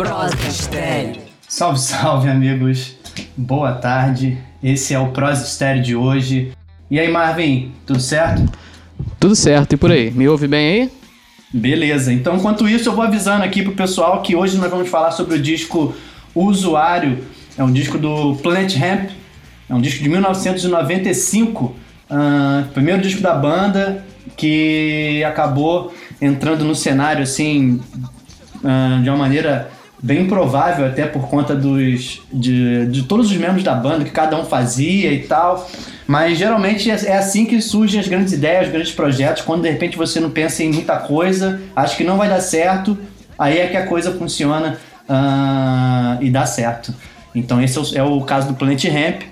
[0.00, 1.20] Prosa Estéreo.
[1.46, 2.96] Salve, salve, amigos.
[3.36, 4.38] Boa tarde.
[4.62, 6.52] Esse é o Prosa Estéreo de hoje.
[6.90, 8.50] E aí, Marvin, tudo certo?
[9.18, 10.10] Tudo certo, e por aí?
[10.10, 10.90] Me ouve bem aí?
[11.52, 15.10] Beleza, então enquanto isso eu vou avisando aqui pro pessoal que hoje nós vamos falar
[15.10, 15.94] sobre o disco
[16.34, 17.22] Usuário,
[17.58, 19.10] é um disco do Planet Hemp,
[19.68, 24.02] é um disco de 1995, uh, primeiro disco da banda
[24.34, 27.82] que acabou entrando no cenário assim
[28.64, 29.70] uh, de uma maneira
[30.02, 34.38] bem improvável até por conta dos de, de todos os membros da banda que cada
[34.38, 35.68] um fazia e tal.
[36.06, 39.42] Mas geralmente é, é assim que surgem as grandes ideias os grandes projetos.
[39.42, 42.96] Quando de repente você não pensa em muita coisa acha que não vai dar certo
[43.38, 46.94] aí é que a coisa funciona uh, e dá certo.
[47.34, 49.22] Então esse é o, é o caso do Planet Ramp.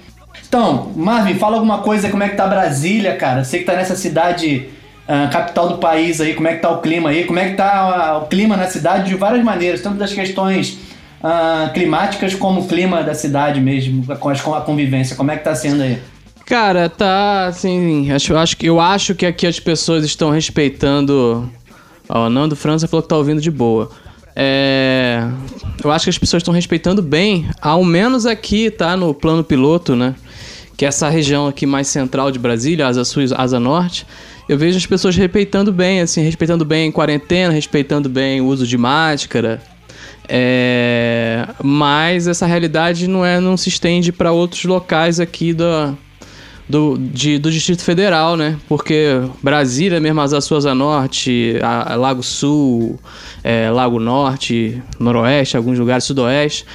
[0.46, 3.44] Então Marvin fala alguma coisa como é que tá Brasília cara?
[3.44, 4.68] Você que tá nessa cidade
[5.08, 7.56] uh, capital do país aí, como é que tá o clima aí, como é que
[7.56, 10.78] tá o clima na cidade de várias maneiras, tanto das questões
[11.22, 15.54] uh, climáticas como o clima da cidade mesmo, com a convivência, como é que tá
[15.54, 15.98] sendo aí?
[16.44, 21.50] Cara, tá assim, acho, acho, eu acho que aqui as pessoas estão respeitando.
[22.08, 23.90] Ó, o Nando França falou que tá ouvindo de boa.
[24.34, 25.28] É,
[25.84, 28.96] eu acho que as pessoas estão respeitando bem, ao menos aqui, tá?
[28.96, 30.14] No plano piloto, né?
[30.74, 34.06] Que é essa região aqui mais central de Brasília, Asa Sul e Asa Norte
[34.48, 38.78] eu vejo as pessoas respeitando bem, assim, respeitando bem quarentena, respeitando bem o uso de
[38.78, 39.60] máscara.
[40.28, 41.46] É...
[41.62, 45.52] Mas essa realidade não, é, não se estende para outros locais aqui
[46.68, 48.58] do, de, do Distrito Federal, né?
[48.68, 52.98] Porque Brasília, mesmo as Açores Norte, a, a Lago Sul,
[53.42, 56.66] é, Lago Norte, Noroeste, alguns lugares, Sudoeste,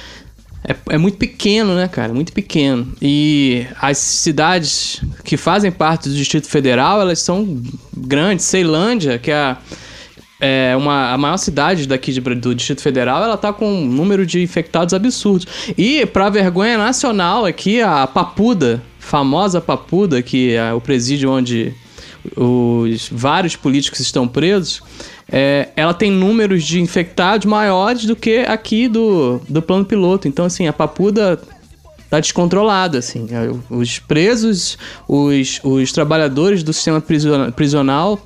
[0.66, 2.14] é, é, muito pequeno, né, cara?
[2.14, 2.90] Muito pequeno.
[3.00, 7.62] E as cidades que fazem parte do Distrito Federal, elas são
[7.94, 8.46] grandes.
[8.46, 9.58] Ceilândia, que é a,
[10.40, 14.24] é uma, a maior cidade daqui de, do Distrito Federal, ela tá com um número
[14.24, 15.46] de infectados absurdos.
[15.76, 21.74] E, pra vergonha nacional aqui, a Papuda, famosa Papuda, que é o presídio onde
[22.36, 24.82] os vários políticos estão presos,
[25.30, 30.28] é, ela tem números de infectados maiores do que aqui do, do plano piloto.
[30.28, 31.40] Então, assim, a Papuda
[32.10, 33.26] tá descontrolada, assim.
[33.30, 37.02] É, os presos, os, os trabalhadores do sistema
[37.54, 38.22] prisional,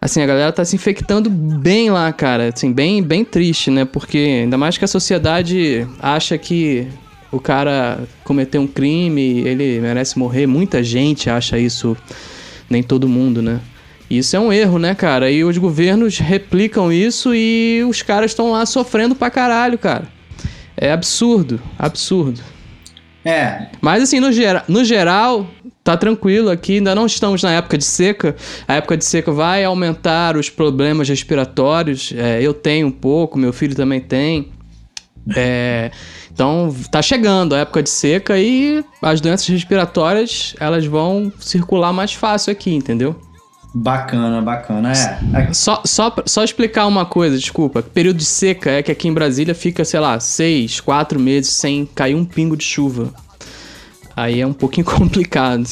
[0.00, 2.50] assim, a galera tá se infectando bem lá, cara.
[2.54, 3.84] Assim, bem, bem triste, né?
[3.84, 6.86] Porque ainda mais que a sociedade acha que
[7.30, 10.46] o cara cometeu um crime, ele merece morrer.
[10.46, 11.96] Muita gente acha isso,
[12.68, 13.60] nem todo mundo, né?
[14.10, 15.30] Isso é um erro, né, cara?
[15.30, 20.08] E os governos replicam isso e os caras estão lá sofrendo pra caralho, cara.
[20.76, 22.40] É absurdo, absurdo.
[23.24, 23.66] É.
[23.80, 25.50] Mas assim, no, gera, no geral,
[25.84, 28.34] tá tranquilo aqui, ainda não estamos na época de seca.
[28.66, 32.12] A época de seca vai aumentar os problemas respiratórios.
[32.16, 34.50] É, eu tenho um pouco, meu filho também tem.
[35.36, 35.90] É,
[36.38, 42.14] então tá chegando a época de seca e as doenças respiratórias elas vão circular mais
[42.14, 43.16] fácil aqui, entendeu?
[43.74, 44.92] Bacana, bacana.
[44.92, 45.52] É.
[45.52, 47.82] Só, só, só explicar uma coisa, desculpa.
[47.82, 51.84] Período de seca é que aqui em Brasília fica, sei lá, seis, quatro meses sem
[51.84, 53.12] cair um pingo de chuva.
[54.14, 55.68] Aí é um pouquinho complicado.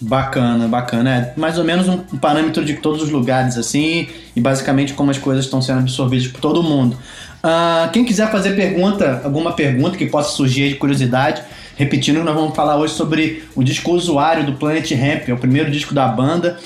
[0.00, 1.10] Bacana, bacana.
[1.10, 5.18] É mais ou menos um parâmetro de todos os lugares, assim, e basicamente como as
[5.18, 6.96] coisas estão sendo absorvidas por todo mundo.
[7.44, 11.42] Uh, quem quiser fazer pergunta, alguma pergunta que possa surgir de curiosidade,
[11.76, 15.70] repetindo, nós vamos falar hoje sobre o disco usuário do Planet Ramp, é o primeiro
[15.70, 16.58] disco da banda.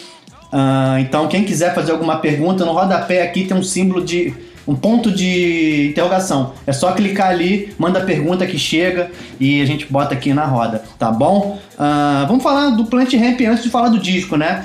[0.53, 4.33] Uh, então, quem quiser fazer alguma pergunta, no rodapé aqui tem um símbolo de.
[4.69, 6.53] um ponto de interrogação.
[6.65, 10.45] É só clicar ali, manda a pergunta que chega e a gente bota aqui na
[10.45, 11.59] roda, tá bom?
[11.75, 14.65] Uh, vamos falar do Plant Ramp antes de falar do disco, né?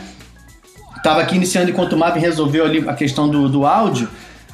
[1.03, 4.07] Tava aqui iniciando enquanto o Marvin resolveu ali a questão do, do áudio.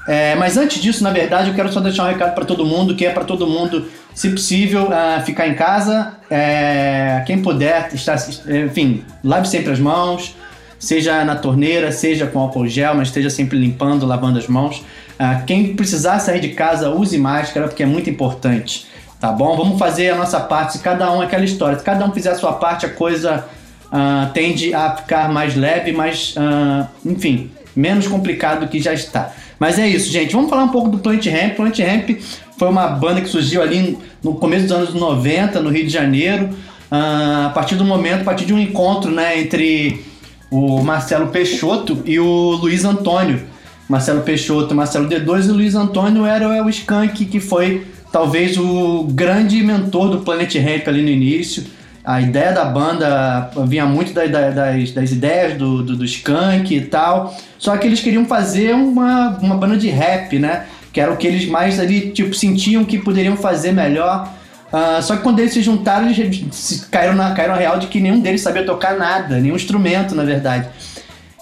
[0.10, 2.96] É, mas antes disso, na verdade, eu quero só deixar um recado para todo mundo,
[2.96, 6.14] que é para todo mundo, se possível, uh, ficar em casa.
[6.32, 8.18] É, quem puder, estar,
[8.66, 10.36] enfim, lave sempre as mãos
[10.80, 14.78] seja na torneira, seja com álcool gel, mas esteja sempre limpando, lavando as mãos.
[15.20, 18.88] Uh, quem precisar sair de casa, use máscara, porque é muito importante,
[19.20, 19.58] tá bom?
[19.58, 22.36] Vamos fazer a nossa parte, se cada um, aquela história, se cada um fizer a
[22.36, 23.46] sua parte, a coisa
[23.88, 29.34] uh, tende a ficar mais leve, mais, uh, enfim, menos complicado do que já está.
[29.60, 30.34] Mas é isso, gente.
[30.34, 31.56] Vamos falar um pouco do Plant Ramp.
[31.56, 32.10] Plant Ramp
[32.58, 36.50] foi uma banda que surgiu ali no começo dos anos 90, no Rio de Janeiro.
[36.92, 40.04] Uh, a partir do momento, a partir de um encontro né, entre
[40.50, 43.42] o Marcelo Peixoto e o Luiz Antônio.
[43.88, 49.04] Marcelo Peixoto, Marcelo D2 e o Luiz Antônio era o Skank, que foi talvez o
[49.12, 51.64] grande mentor do Planet Ramp ali no início.
[52.10, 56.76] A ideia da banda vinha muito da, da, das, das, ideias do, do, do Skank
[56.76, 57.38] e tal.
[57.60, 60.66] Só que eles queriam fazer uma, uma banda de rap, né?
[60.92, 64.34] que era o que eles mais ali, tipo, sentiam que poderiam fazer melhor.
[64.74, 68.00] Uh, só que quando eles se juntaram, eles caíram na, caíram na real de que
[68.00, 70.68] nenhum deles sabia tocar nada, nenhum instrumento, na verdade.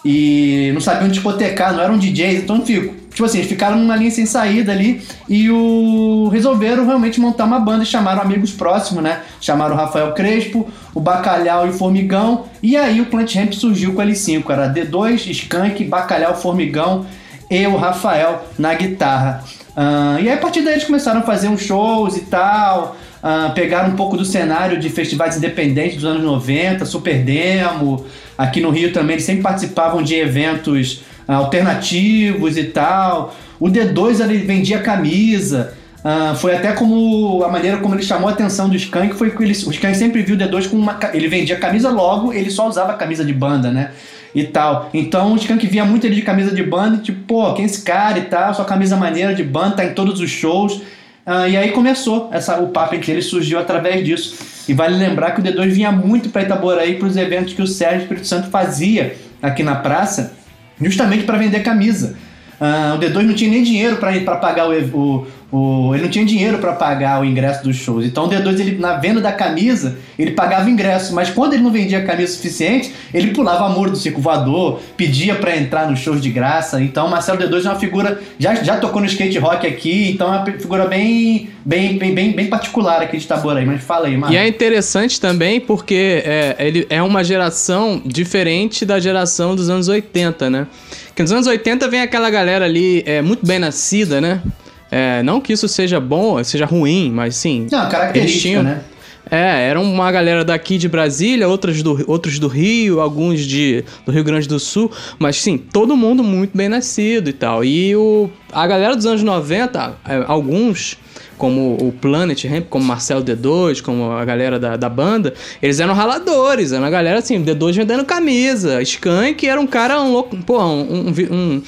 [0.06, 2.96] E não sabiam discotecar, não eram DJs, então fico.
[3.10, 7.60] Tipo assim, eles ficaram numa linha sem saída ali e o resolveram realmente montar uma
[7.60, 9.22] banda e chamaram amigos próximos, né?
[9.42, 12.46] Chamaram o Rafael Crespo, o Bacalhau e o Formigão.
[12.62, 17.08] E aí o Plant Ramp surgiu com L5, era D2, Skank, Bacalhau, Formigão
[17.50, 19.44] e o Rafael na guitarra.
[19.76, 22.96] Uh, e aí a partir daí eles começaram a fazer uns shows e tal.
[23.18, 28.06] Uh, pegaram um pouco do cenário de festivais independentes dos anos 90, Super Demo.
[28.38, 33.36] Aqui no Rio também eles sempre participavam de eventos uh, alternativos e tal.
[33.60, 35.74] O D2 ele vendia camisa.
[35.98, 39.44] Uh, foi até como a maneira como ele chamou a atenção do Skank foi que
[39.44, 42.68] ele, o Skank sempre viu o D2 com uma ele vendia camisa logo, ele só
[42.68, 43.92] usava camisa de banda, né?
[44.34, 44.92] E tal.
[44.94, 47.82] Então o Skank via muito ele de camisa de banda, tipo, pô, quem é esse
[47.82, 50.82] cara e tal, sua camisa maneira de banda, tá em todos os shows.
[51.28, 54.38] Uh, e aí começou essa, o papo entre eles, surgiu através disso.
[54.66, 57.68] E vale lembrar que o D2 vinha muito para Itaboraí para os eventos que o
[57.68, 60.34] Sérgio Espírito Santo fazia aqui na praça,
[60.80, 62.16] justamente para vender camisa.
[62.62, 66.26] Uh, o D2 não tinha nem dinheiro para pagar o, o, o, ele não tinha
[66.26, 68.06] dinheiro para pagar o ingresso dos shows.
[68.06, 71.16] Então o D2, ele, na venda da camisa, ele pagava ingresso.
[71.16, 75.56] Mas quando ele não vendia camisa suficiente, ele pulava amor do circo voador, pedia para
[75.56, 76.82] entrar nos shows de graça.
[76.82, 78.20] Então o Marcelo D2 é uma figura.
[78.38, 82.32] Já, já tocou no skate rock aqui, então é uma figura bem, bem, bem, bem,
[82.34, 83.66] bem particular aqui de Itaboraí.
[83.66, 84.36] Mas fala aí, Marcos.
[84.36, 89.88] E é interessante também porque é, ele é uma geração diferente da geração dos anos
[89.88, 90.68] 80, né?
[91.16, 94.42] Que nos anos 80 vem aquela galera ali é, muito bem nascida, né?
[94.90, 97.68] É, não que isso seja bom, seja ruim, mas sim.
[97.72, 98.82] Não, característica, tinham, né?
[99.30, 104.12] É, era uma galera daqui de Brasília, outras do, outros do Rio, alguns de, do
[104.12, 104.90] Rio Grande do Sul,
[105.20, 107.64] mas sim, todo mundo muito bem nascido e tal.
[107.64, 110.98] E o, a galera dos anos 90, é, alguns,
[111.38, 115.94] como o Planet Ramp, como Marcelo D2, como a galera da, da banda, eles eram
[115.94, 120.64] raladores, era uma galera assim, D2 vendendo camisa, Skank era um cara, um louco, pô,
[120.64, 121.62] um, um, um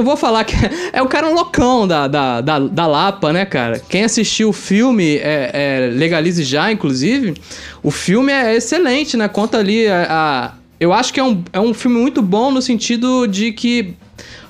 [0.00, 0.54] não vou falar que.
[0.92, 3.80] É o cara um loucão da, da, da, da Lapa, né, cara?
[3.88, 7.34] Quem assistiu o filme é, é, Legalize Já, inclusive.
[7.82, 9.28] O filme é excelente, né?
[9.28, 10.06] Conta ali a.
[10.08, 13.94] a eu acho que é um, é um filme muito bom no sentido de que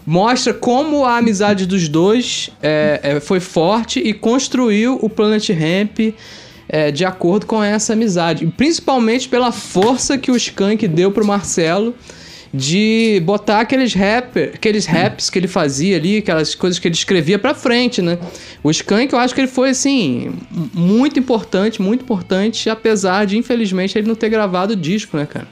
[0.06, 6.14] mostra como a amizade dos dois é, é, foi forte e construiu o Planet Ramp
[6.68, 8.46] é, de acordo com essa amizade.
[8.56, 11.94] Principalmente pela força que o Skank deu pro Marcelo
[12.52, 17.38] de botar aqueles rap, aqueles raps que ele fazia ali, aquelas coisas que ele escrevia
[17.38, 18.18] pra frente, né?
[18.62, 20.32] O Skank, eu acho que ele foi, assim,
[20.74, 25.46] muito importante, muito importante, apesar de, infelizmente, ele não ter gravado o disco, né, cara?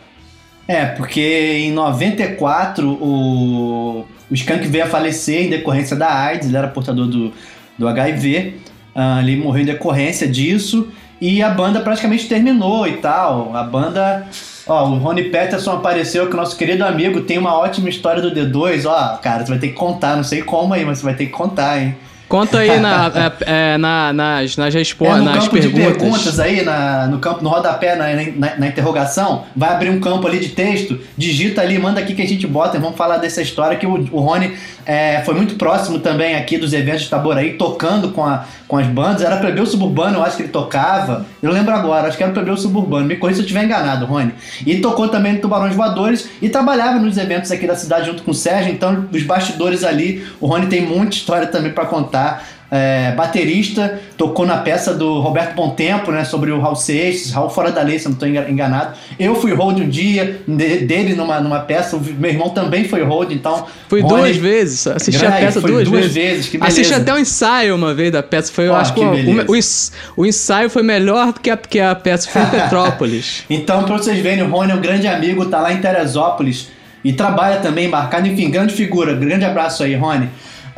[0.67, 1.21] É, porque
[1.65, 7.06] em 94 o, o Skank veio a falecer em decorrência da AIDS, ele era portador
[7.06, 7.33] do,
[7.79, 8.61] do HIV, uh,
[8.95, 10.89] ah, ele morreu em decorrência disso,
[11.21, 13.56] e a banda praticamente terminou e tal.
[13.56, 14.29] A banda
[14.69, 18.85] Ó, o Rony Peterson apareceu que nosso querido amigo tem uma ótima história do D2.
[18.87, 21.26] Ó, cara, você vai ter que contar, não sei como aí, mas você vai ter
[21.26, 21.97] que contar, hein?
[22.29, 23.11] Conta aí na,
[23.47, 25.73] é, na, nas, nas respostas, é, nas campo perguntas.
[25.73, 29.99] de perguntas aí, na, no campo, no rodapé, na, na, na, interrogação, vai abrir um
[29.99, 33.17] campo ali de texto, digita ali, manda aqui que a gente bota e vamos falar
[33.17, 34.55] dessa história que o, o Rony
[34.88, 38.87] é, foi muito próximo também aqui dos eventos de Taboraí, tocando com, a, com as
[38.87, 39.21] bandas.
[39.21, 41.26] Era Plebeu Suburbano, eu acho que ele tocava.
[41.42, 43.04] Eu lembro agora, acho que era Plebeu Suburbano.
[43.04, 44.33] Me corrija se eu estiver enganado, Rony.
[44.64, 48.30] E tocou também no Tubarões Voadores e trabalhava nos eventos aqui da cidade junto com
[48.30, 48.73] o Sérgio.
[48.73, 54.44] Então, os bastidores ali, o Rony tem muita história também para contar é, baterista, tocou
[54.44, 57.98] na peça do Roberto Bom Tempo, né, sobre o Raul Seixas, Raul Fora da Lei,
[57.98, 58.96] se eu não estou enganado.
[59.18, 63.02] Eu fui hold um dia de, dele numa, numa peça, o meu irmão também foi
[63.02, 63.66] hold, então...
[63.88, 66.48] Fui Rony, duas vezes, assisti a peça duas, duas vezes.
[66.48, 70.22] vezes assisti até o um ensaio uma vez da peça, foi, eu acho que, o,
[70.22, 73.44] o, ensaio foi melhor do que a, que a peça foi em Petrópolis.
[73.48, 76.68] então, para vocês verem, o Rony é um grande amigo, tá lá em Teresópolis,
[77.02, 80.28] e trabalha também embarcado, enfim, grande figura, grande abraço aí, Rony.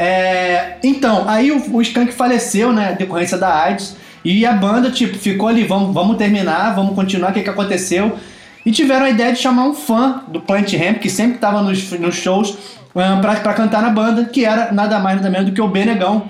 [0.03, 2.97] É, então, aí o, o Skank faleceu, né?
[2.99, 3.95] Decorrência da AIDS.
[4.25, 8.17] E a banda, tipo, ficou ali, vamos, vamos terminar, vamos continuar, o que, que aconteceu?
[8.65, 11.91] E tiveram a ideia de chamar um fã do Plant Ramp, que sempre estava nos,
[11.93, 12.57] nos shows,
[12.95, 15.69] um, pra, pra cantar na banda, que era nada mais nada menos do que o
[15.69, 16.29] Benegão.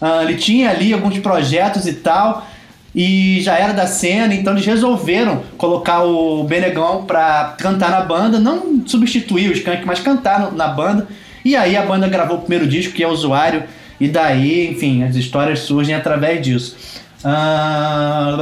[0.00, 2.46] Uh, ele tinha ali alguns projetos e tal,
[2.94, 8.38] e já era da cena, então eles resolveram colocar o Benegão pra cantar na banda,
[8.38, 11.06] não substituir o Skank, mas cantar no, na banda.
[11.44, 13.64] E aí a banda gravou o primeiro disco, que é Usuário,
[14.00, 16.76] e daí, enfim, as histórias surgem através disso.
[17.22, 18.34] Ah,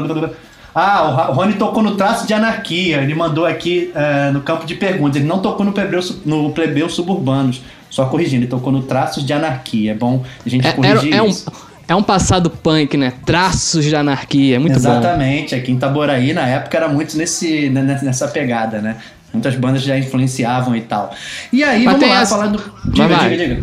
[0.74, 2.98] ah o Rony tocou no traço de anarquia.
[2.98, 5.16] Ele mandou aqui uh, no campo de perguntas.
[5.16, 9.32] Ele não tocou no plebeu, no plebeu suburbanos, Só corrigindo, ele tocou no Traços de
[9.32, 9.92] Anarquia.
[9.92, 11.50] É bom a gente é, corrigir é, é isso.
[11.50, 11.68] Um...
[11.88, 13.14] É um passado punk, né?
[13.24, 15.02] Traços de anarquia, é muito Exatamente.
[15.02, 15.08] bom.
[15.08, 15.54] Exatamente.
[15.54, 18.98] Aqui em Itaboraí, na época, era muito nesse, nessa pegada, né?
[19.32, 21.14] Muitas bandas já influenciavam e tal.
[21.52, 22.34] E aí, Mas vamos lá essa...
[22.34, 22.58] falar do.
[22.86, 23.62] Diga, diga, diga.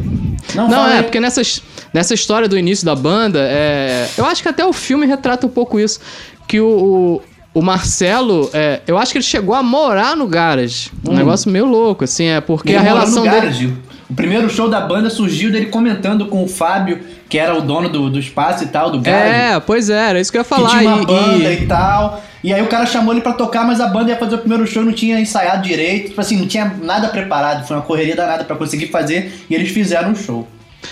[0.54, 1.62] Não, Não é, porque nessas,
[1.94, 4.08] nessa história do início da banda, é...
[4.18, 6.00] eu acho que até o filme retrata um pouco isso.
[6.48, 7.22] Que o,
[7.56, 10.92] o Marcelo, é, eu acho que ele chegou a morar no Garage.
[11.08, 11.16] Um hum.
[11.16, 13.76] negócio meio louco, assim, é porque ele a relação no dele.
[14.10, 17.90] O primeiro show da banda surgiu dele comentando com o Fábio, que era o dono
[17.90, 19.56] do, do espaço e tal, do Garage.
[19.56, 20.70] É, pois é, era isso que eu ia falar.
[20.70, 21.64] Que tinha uma e, banda e...
[21.64, 22.24] e tal.
[22.44, 24.68] E aí o cara chamou ele para tocar, mas a banda ia fazer o primeiro
[24.68, 28.44] show, não tinha ensaiado direito, tipo assim, não tinha nada preparado, foi uma correria danada
[28.44, 30.48] para conseguir fazer, e eles fizeram um show.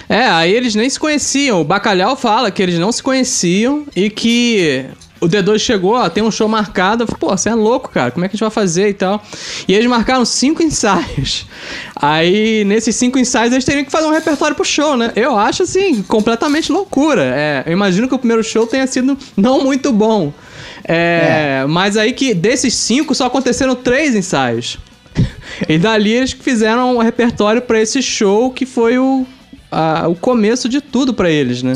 [0.09, 1.61] É, aí eles nem se conheciam.
[1.61, 4.85] O Bacalhau fala que eles não se conheciam e que
[5.23, 7.05] o D2 chegou, ó, tem um show marcado.
[7.05, 8.11] Pô, você é louco, cara.
[8.11, 9.23] Como é que a gente vai fazer e tal?
[9.67, 11.47] E eles marcaram cinco ensaios.
[11.95, 15.13] Aí, nesses cinco ensaios, eles teriam que fazer um repertório pro show, né?
[15.15, 17.23] Eu acho, assim, completamente loucura.
[17.23, 20.33] É, eu imagino que o primeiro show tenha sido não muito bom.
[20.83, 21.65] É, é.
[21.67, 24.77] Mas aí que desses cinco só aconteceram três ensaios.
[25.69, 29.23] E dali eles fizeram um repertório para esse show que foi o,
[29.71, 31.73] a, o começo de tudo para eles, né?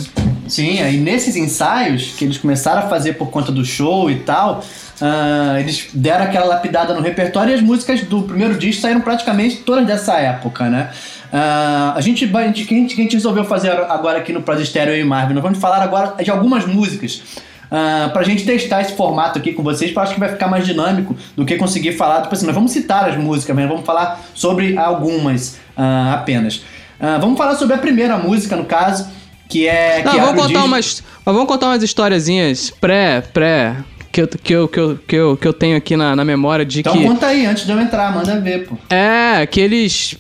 [0.47, 4.63] Sim, aí nesses ensaios que eles começaram a fazer por conta do show e tal,
[5.01, 9.57] uh, eles deram aquela lapidada no repertório e as músicas do primeiro disco saíram praticamente
[9.57, 10.89] todas dessa época, né?
[11.31, 12.29] Uh, a gente.
[12.33, 15.33] A gente, a gente resolveu fazer agora aqui no Prod Stereo e Marvin.
[15.33, 17.21] Nós vamos falar agora de algumas músicas.
[17.67, 20.65] Uh, pra gente testar esse formato aqui com vocês, eu acho que vai ficar mais
[20.65, 22.21] dinâmico do que conseguir falar.
[22.21, 26.57] Tipo assim, nós vamos citar as músicas, mas vamos falar sobre algumas uh, apenas.
[26.99, 29.09] Uh, vamos falar sobre a primeira música, no caso,
[29.47, 30.03] que é.
[30.03, 31.03] Não, que vamos contar umas.
[31.25, 33.77] Mas vamos contar umas historiazinhas pré, pré.
[34.11, 36.65] Que eu, que, eu, que, eu, que, eu, que eu tenho aqui na, na memória
[36.65, 36.99] de então que.
[36.99, 38.75] Então conta aí, antes de eu entrar, manda ver, pô.
[38.89, 40.17] É, que eles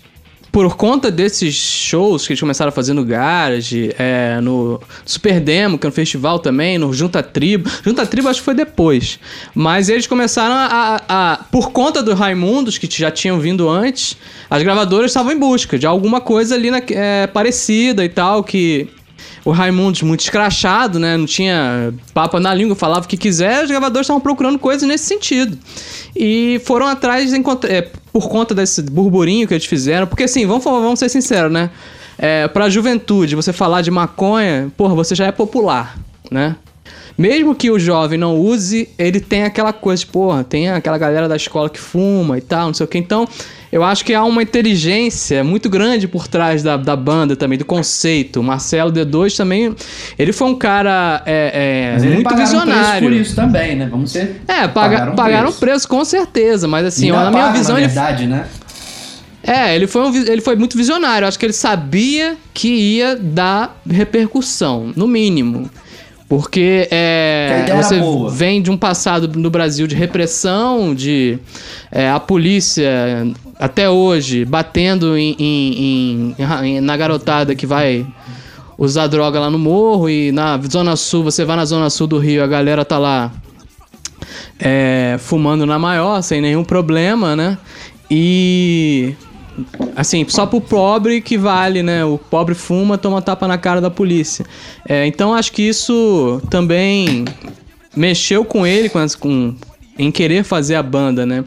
[0.57, 5.77] por conta desses shows que eles começaram a fazer no Garage, é, no Super Demo,
[5.77, 7.69] que é um festival também, no Junta Tribo.
[7.85, 9.19] Junta Tribo acho que foi depois.
[9.53, 10.65] Mas eles começaram a,
[11.07, 14.17] a, a Por conta do Raimundos, que já tinham vindo antes,
[14.49, 18.87] as gravadoras estavam em busca de alguma coisa ali na, é, parecida e tal, que
[19.47, 21.15] o Raimundos muito escrachado, né?
[21.15, 25.05] Não tinha papo na língua, falava o que quiser, os gravadores estavam procurando coisas nesse
[25.05, 25.57] sentido.
[26.13, 27.31] E foram atrás
[27.69, 30.05] é, por conta desse burburinho que eles fizeram.
[30.05, 31.69] Porque assim, vamos, vamos ser sinceros, né?
[32.17, 35.97] É, pra juventude, você falar de maconha, porra, você já é popular,
[36.29, 36.57] né?
[37.17, 41.27] Mesmo que o jovem não use, ele tem aquela coisa, de, porra, tem aquela galera
[41.27, 42.97] da escola que fuma e tal, não sei o que.
[42.97, 43.27] Então,
[43.71, 47.65] eu acho que há uma inteligência muito grande por trás da, da banda também, do
[47.65, 48.43] conceito.
[48.43, 49.75] Marcelo D2 também,
[50.17, 53.09] ele foi um cara é, é, muito visionário.
[53.09, 53.87] por isso também, né?
[53.89, 54.41] Vamos ser.
[54.47, 55.59] É, paga, pagaram, pagaram preço.
[55.59, 57.75] preço com certeza, mas assim, na minha visão.
[57.75, 58.33] Na verdade, ele...
[58.33, 58.47] né?
[59.43, 61.27] É, ele foi, um, ele foi muito visionário.
[61.27, 65.69] Acho que ele sabia que ia dar repercussão, no mínimo.
[66.29, 71.39] Porque é, você vem de um passado no Brasil de repressão, de
[71.89, 72.89] é, a polícia
[73.57, 78.05] até hoje batendo em, em, em, na garotada que vai
[78.77, 82.19] usar droga lá no morro e na Zona Sul, você vai na Zona Sul do
[82.19, 83.31] Rio, a galera tá lá
[84.59, 87.57] é, fumando na maior, sem nenhum problema, né?
[88.11, 89.15] E
[89.95, 92.03] assim, só pro pobre que vale, né?
[92.05, 94.45] O pobre fuma, toma tapa na cara da polícia.
[94.87, 97.25] É, então acho que isso também
[97.95, 99.55] mexeu com ele, com, com,
[99.97, 101.43] em querer fazer a banda, né?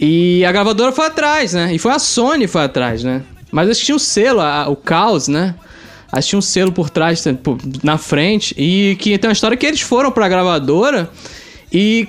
[0.00, 1.74] E a gravadora foi atrás, né?
[1.74, 3.22] E foi a Sony foi atrás, né?
[3.52, 5.54] Mas acho que tinha um selo, a, o Caos, né?
[6.10, 7.24] Acho que tinha um selo por trás,
[7.82, 8.54] na frente.
[8.56, 11.10] E que tem uma história que eles foram pra gravadora
[11.72, 12.08] e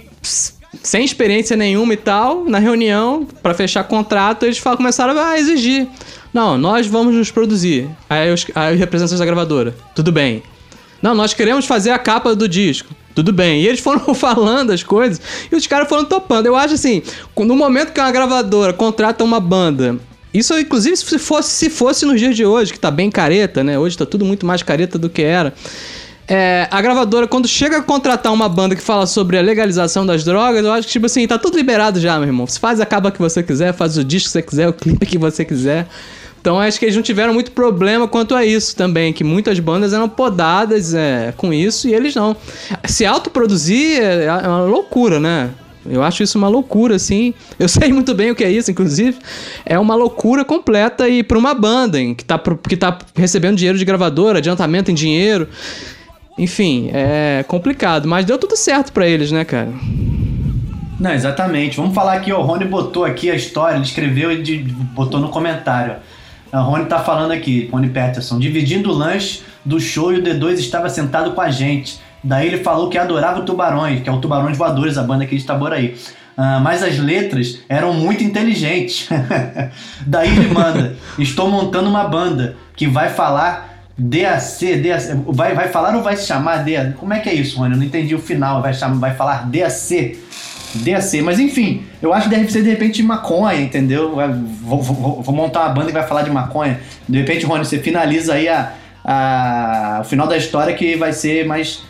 [0.82, 5.88] sem experiência nenhuma e tal, na reunião, para fechar contrato, eles começaram a exigir.
[6.34, 7.90] Não, nós vamos nos produzir.
[8.10, 10.44] Aí os, aí os representantes da gravadora, tudo bem.
[11.02, 12.94] Não, nós queremos fazer a capa do disco.
[13.14, 13.62] Tudo bem.
[13.62, 16.46] E eles foram falando as coisas e os caras foram topando.
[16.46, 17.02] Eu acho assim,
[17.38, 20.00] no momento que uma gravadora contrata uma banda
[20.36, 23.80] isso, inclusive, se fosse, se fosse nos dias de hoje, que tá bem careta, né?
[23.80, 25.54] Hoje tá tudo muito mais careta do que era.
[26.28, 30.24] É, a gravadora, quando chega a contratar uma banda que fala sobre a legalização das
[30.24, 32.48] drogas, eu acho que, tipo assim, tá tudo liberado já, meu irmão.
[32.48, 35.06] Você faz a capa que você quiser, faz o disco que você quiser, o clipe
[35.06, 35.88] que você quiser.
[36.42, 39.94] Então acho que eles não tiveram muito problema quanto a isso também, que muitas bandas
[39.94, 42.36] eram podadas é, com isso e eles não.
[42.86, 45.50] Se autoproduzir é, é uma loucura, né?
[45.88, 47.34] Eu acho isso uma loucura, assim.
[47.60, 49.18] Eu sei muito bem o que é isso, inclusive.
[49.66, 53.78] É uma loucura completa e para uma banda hein, que, tá, que tá recebendo dinheiro
[53.78, 55.48] de gravadora, adiantamento em dinheiro.
[56.38, 59.72] Enfim, é complicado, mas deu tudo certo para eles, né, cara?
[61.00, 61.78] Não, exatamente.
[61.78, 65.96] Vamos falar aqui, o Rony botou aqui a história, ele escreveu e botou no comentário.
[66.52, 70.54] A Rony tá falando aqui, Rony Peterson, dividindo o lanche do show e o D2
[70.54, 72.00] estava sentado com a gente.
[72.24, 75.36] Daí ele falou que adorava o Tubarões, que é o Tubarões Voadores, a banda aqui
[75.36, 75.96] de Itaboraí.
[76.38, 79.08] Uh, mas as letras eram muito inteligentes.
[80.06, 85.96] Daí ele manda: Estou montando uma banda que vai falar DAC, DAC vai, vai falar
[85.96, 86.94] ou vai se chamar DAC?
[86.94, 87.74] Como é que é isso, Rony?
[87.74, 88.62] Eu não entendi o final.
[88.62, 90.20] Vai, chamar, vai falar DAC.
[90.76, 94.18] DAC, mas enfim, eu acho que deve ser de repente maconha, entendeu?
[94.62, 96.80] Vou, vou, vou, montar uma banda que vai falar de maconha.
[97.08, 98.74] De repente, Rony, você finaliza aí a,
[99.04, 101.82] a, o final da história que vai ser mais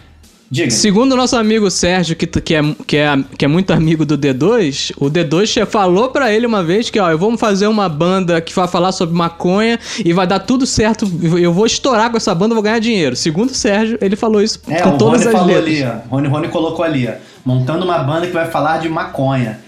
[0.55, 0.71] Diga.
[0.71, 4.17] Segundo o nosso amigo Sérgio, que, que, é, que, é, que é muito amigo do
[4.17, 8.39] D2, o D2 falou para ele uma vez que, ó, eu vou fazer uma banda
[8.39, 12.33] que vai falar sobre maconha e vai dar tudo certo, eu vou estourar com essa
[12.33, 13.17] banda, vou ganhar dinheiro.
[13.17, 15.65] Segundo o Sérgio, ele falou isso é, com todas Rony as falou letras.
[15.65, 16.09] ali, ó.
[16.09, 17.12] Rony, Rony colocou ali, ó,
[17.43, 19.59] montando uma banda que vai falar de maconha.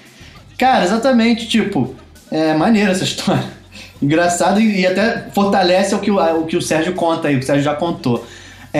[0.58, 1.94] Cara, exatamente, tipo,
[2.32, 3.44] é maneira essa história.
[4.02, 7.40] Engraçado e, e até fortalece o que o, o que o Sérgio conta aí, o
[7.40, 8.26] que o Sérgio já contou.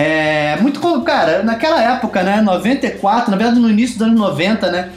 [0.00, 0.78] É muito.
[1.00, 2.40] Cara, naquela época, né?
[2.40, 4.90] 94, na verdade no início dos anos 90, né?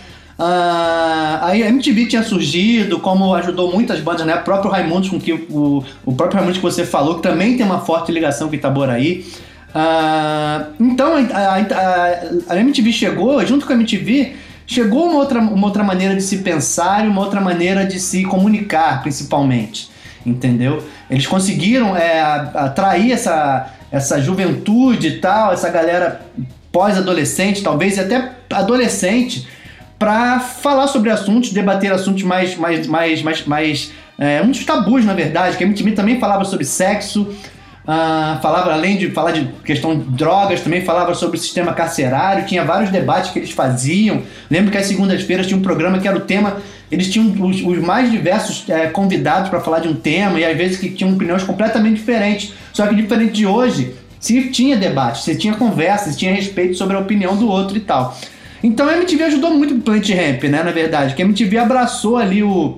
[1.41, 4.35] Aí a MTV tinha surgido, como ajudou muitas bandas, né?
[4.35, 7.65] O próprio Raimundos, com que o, o próprio Raimundos que você falou, que também tem
[7.65, 9.25] uma forte ligação com Itaboraí.
[9.73, 14.35] Uh, então a, a, a, MTV chegou, junto com a MTV,
[14.67, 18.23] chegou uma outra, uma outra maneira de se pensar e uma outra maneira de se
[18.23, 19.89] comunicar, principalmente.
[20.23, 20.83] Entendeu?
[21.09, 26.21] Eles conseguiram é, atrair essa essa juventude e tal, essa galera
[26.71, 29.47] pós-adolescente, talvez até adolescente,
[29.99, 35.13] para falar sobre assuntos, debater assuntos mais, mais, mais, mais, mais é, muitos tabus, na
[35.13, 39.97] verdade, que a MTV também falava sobre sexo, uh, falava, além de falar de questão
[39.97, 44.23] de drogas, também falava sobre o sistema carcerário, tinha vários debates que eles faziam.
[44.49, 46.57] Lembro que às segundas-feiras tinha um programa que era o tema
[46.91, 50.57] eles tinham os, os mais diversos é, convidados para falar de um tema e às
[50.57, 52.53] vezes que tinham opiniões completamente diferentes.
[52.73, 56.97] Só que diferente de hoje, se tinha debate, se tinha conversa, se tinha respeito sobre
[56.97, 58.17] a opinião do outro e tal.
[58.63, 62.17] Então a MTV ajudou muito o Planet Ramp, né, na verdade, que a MTV abraçou
[62.17, 62.77] ali o,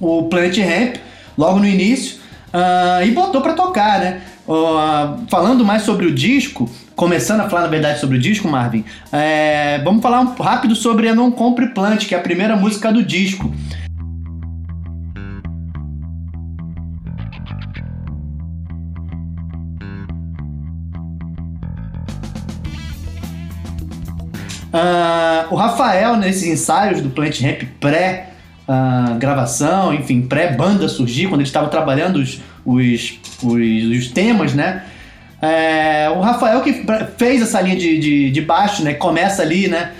[0.00, 0.96] o Planet Ramp
[1.36, 2.16] logo no início
[2.54, 4.20] uh, e botou para tocar, né?
[4.46, 8.84] Uh, falando mais sobre o disco, começando a falar na verdade sobre o disco, Marvin,
[9.12, 12.92] é, vamos falar um, rápido sobre a Não Compre Plant, que é a primeira música
[12.92, 13.54] do disco.
[24.74, 28.30] Uh, o Rafael, nesses ensaios do Plant Ramp pré
[28.68, 34.82] uh, enfim, pré banda surgir, quando ele estava trabalhando os, os, os, os temas, né?
[35.40, 36.84] É, o Rafael que
[37.16, 38.94] fez essa linha de, de, de baixo, né?
[38.94, 39.92] Começa ali, né?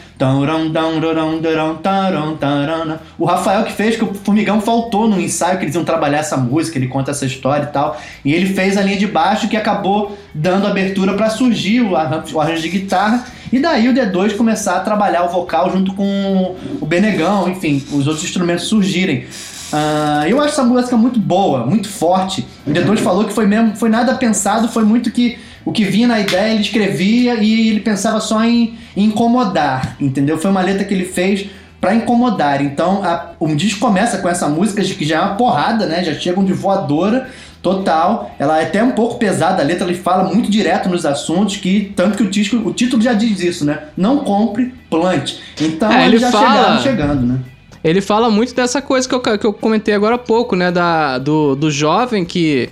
[3.16, 6.37] O Rafael que fez, que o Formigão faltou no ensaio que eles iam trabalhar essa
[6.37, 7.96] música, ele conta essa história e tal.
[8.24, 12.61] E ele fez a linha de baixo que acabou dando abertura para surgir o arranjo,
[12.61, 13.24] de guitarra.
[13.53, 18.09] E daí o D2 começar a trabalhar o vocal junto com o Benegão, enfim, os
[18.09, 19.24] outros instrumentos surgirem.
[19.72, 22.46] Uh, eu acho essa música muito boa, muito forte.
[22.66, 26.09] O D2 falou que foi mesmo, foi nada pensado, foi muito que o que vinha
[26.09, 30.38] na ideia ele escrevia e ele pensava só em, em incomodar, entendeu?
[30.38, 31.46] Foi uma letra que ele fez
[31.81, 32.62] para incomodar.
[32.62, 36.02] Então, a, o disco começa com essa música que já é uma porrada, né?
[36.02, 37.28] Já chegam de voadora
[37.62, 38.35] total.
[38.38, 41.92] Ela é até um pouco pesada, a letra ele fala muito direto nos assuntos, que
[41.94, 43.81] tanto que o, disco, o título já diz isso, né?
[43.96, 45.40] Não compre, plante.
[45.61, 46.46] Então, é, ele já fala...
[46.48, 47.38] chegaram chegando, né?
[47.82, 50.70] Ele fala muito dessa coisa que eu, que eu comentei agora há pouco, né?
[50.70, 52.70] Da, do, do jovem que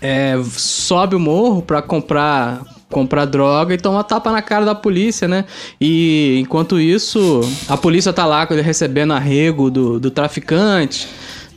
[0.00, 5.28] é, sobe o morro pra comprar comprar droga e toma tapa na cara da polícia,
[5.28, 5.44] né?
[5.80, 11.06] E enquanto isso, a polícia tá lá recebendo arrego do, do traficante.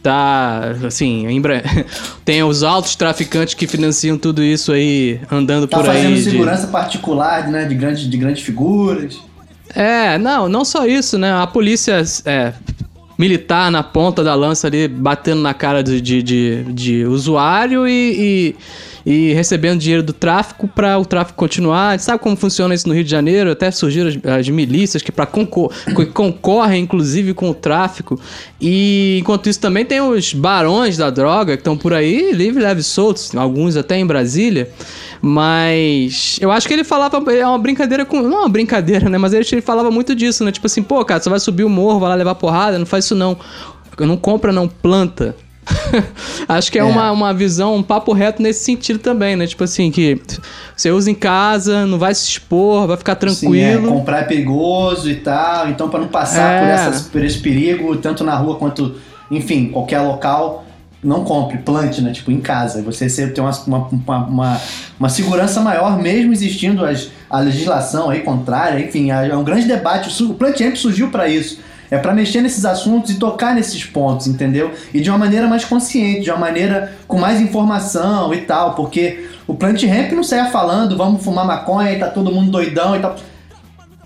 [0.04, 1.26] Tá, assim,
[2.26, 5.98] tem os altos traficantes que financiam tudo isso aí, andando tá por aí.
[5.98, 6.72] Tá fazendo segurança de...
[6.72, 7.66] particular, né?
[7.66, 9.20] De grandes, de grandes figuras.
[9.76, 11.34] É, não, não só isso, né?
[11.34, 12.54] A polícia é,
[13.18, 18.56] militar na ponta da lança ali, batendo na cara de, de, de, de usuário e,
[19.06, 22.00] e recebendo dinheiro do tráfico para o tráfico continuar.
[22.00, 23.52] Sabe como funciona isso no Rio de Janeiro?
[23.52, 25.72] Até surgiram as, as milícias que, para concor
[26.14, 28.20] concorrem, inclusive, com o tráfico.
[28.60, 32.84] E enquanto isso também tem os barões da droga que estão por aí, livre, leve,
[32.84, 34.70] soltos, alguns até em Brasília.
[35.22, 37.18] Mas eu acho que ele falava.
[37.32, 38.22] É uma brincadeira com.
[38.22, 39.18] Não é uma brincadeira, né?
[39.18, 40.52] Mas ele, ele falava muito disso, né?
[40.52, 43.06] Tipo assim, pô, cara, você vai subir o morro, vai lá levar porrada, não faz
[43.06, 43.38] isso não.
[44.00, 45.36] Não compra, não planta.
[46.48, 49.46] Acho que é, é, Uma, uma visão, um papo reto nesse sentido também, né?
[49.48, 50.22] Tipo assim, que
[50.76, 53.82] você usa em casa, não vai se expor, vai ficar tranquilo.
[53.82, 56.60] Sim, é, comprar é perigoso e tal, então para não passar é.
[56.60, 58.96] por, essas, por esse perigo, tanto na rua quanto,
[59.30, 60.66] enfim, qualquer local,
[61.04, 62.12] não compre, plante, né?
[62.12, 62.82] Tipo, em casa.
[62.84, 64.62] Você sempre tem uma, uma, uma,
[65.00, 68.84] uma, segurança maior, mesmo existindo as, a legislação aí contrária.
[68.84, 70.24] Enfim, é um grande debate.
[70.24, 71.60] O Plant Ramp surgiu para isso.
[71.92, 74.72] É para mexer nesses assuntos e tocar nesses pontos, entendeu?
[74.94, 79.28] E de uma maneira mais consciente, de uma maneira com mais informação e tal, porque
[79.46, 83.00] o Plant Ramp não saia falando, vamos fumar maconha e tá todo mundo doidão e
[83.00, 83.18] tal.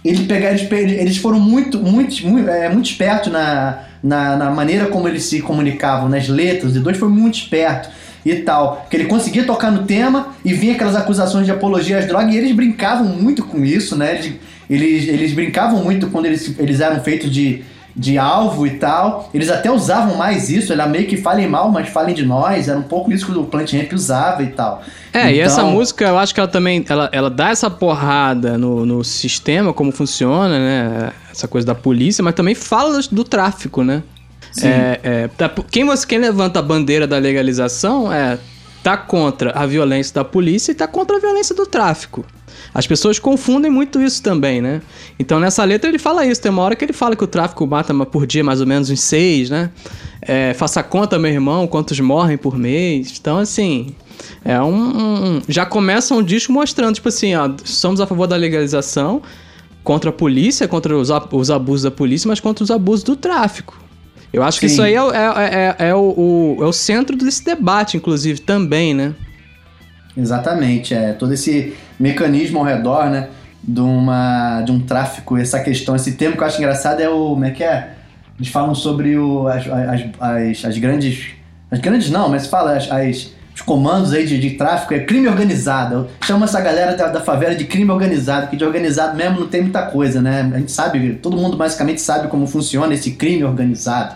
[0.04, 4.88] Ele pegar, eles, eles foram muito, muito, muito, é, muito espertos na, na, na, maneira
[4.88, 7.90] como eles se comunicavam, nas letras, os dois foi muito esperto
[8.26, 8.88] e tal.
[8.90, 12.38] Que ele conseguia tocar no tema e vinha aquelas acusações de apologia às drogas e
[12.38, 14.16] eles brincavam muito com isso, né?
[14.16, 14.34] Eles,
[14.68, 17.64] eles, eles brincavam muito quando eles, eles eram feitos de
[17.96, 19.30] de alvo e tal.
[19.34, 22.68] Eles até usavam mais isso, era meio que falem mal, mas falem de nós.
[22.68, 24.82] Era um pouco isso que o Plant Ramp usava e tal.
[25.14, 25.32] É, então...
[25.32, 28.86] e essa então música, eu acho que ela também ela, ela dá essa porrada no,
[28.86, 31.12] no sistema, como funciona, né?
[31.32, 34.04] Essa coisa da polícia, mas também fala do, do tráfico, né?
[34.62, 38.38] É, é, tá, quem, você, quem levanta a bandeira da legalização é
[38.82, 42.24] tá contra a violência da polícia e tá contra a violência do tráfico.
[42.74, 44.82] As pessoas confundem muito isso também, né?
[45.18, 46.42] Então nessa letra ele fala isso.
[46.42, 48.90] Tem uma hora que ele fala que o tráfico mata por dia mais ou menos
[48.90, 49.70] uns seis, né?
[50.22, 53.16] É, faça conta, meu irmão, quantos morrem por mês.
[53.20, 53.94] Então, assim,
[54.44, 58.36] é um, um, Já começa um disco mostrando, tipo assim, ó, somos a favor da
[58.36, 59.22] legalização
[59.84, 63.80] contra a polícia, contra os, os abusos da polícia, mas contra os abusos do tráfico.
[64.34, 64.60] Eu acho Sim.
[64.60, 68.40] que isso aí é, é, é, é o, o, é o centro desse debate, inclusive,
[68.42, 69.14] também, né?
[70.18, 73.28] Exatamente, é todo esse mecanismo ao redor, né,
[73.62, 77.30] de, uma, de um tráfico, essa questão, esse termo que eu acho engraçado é o,
[77.32, 77.94] como é que é?
[78.38, 81.34] Eles falam sobre o, as, as, as, as grandes,
[81.70, 85.30] as grandes não, mas fala as, as os comandos aí de, de tráfico, é crime
[85.30, 86.10] organizado.
[86.22, 89.62] Chama essa galera da, da, favela de crime organizado, que de organizado mesmo não tem
[89.62, 90.52] muita coisa, né?
[90.54, 94.16] A gente sabe, todo mundo basicamente sabe como funciona esse crime organizado.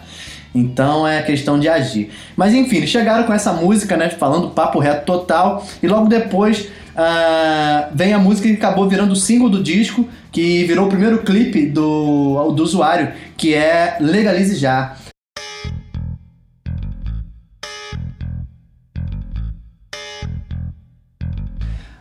[0.53, 2.11] Então é questão de agir.
[2.35, 4.09] Mas enfim, eles chegaram com essa música, né?
[4.09, 5.65] Falando papo reto total.
[5.81, 10.63] E logo depois uh, vem a música que acabou virando o single do disco, que
[10.65, 14.95] virou o primeiro clipe do, do usuário, que é Legalize Já.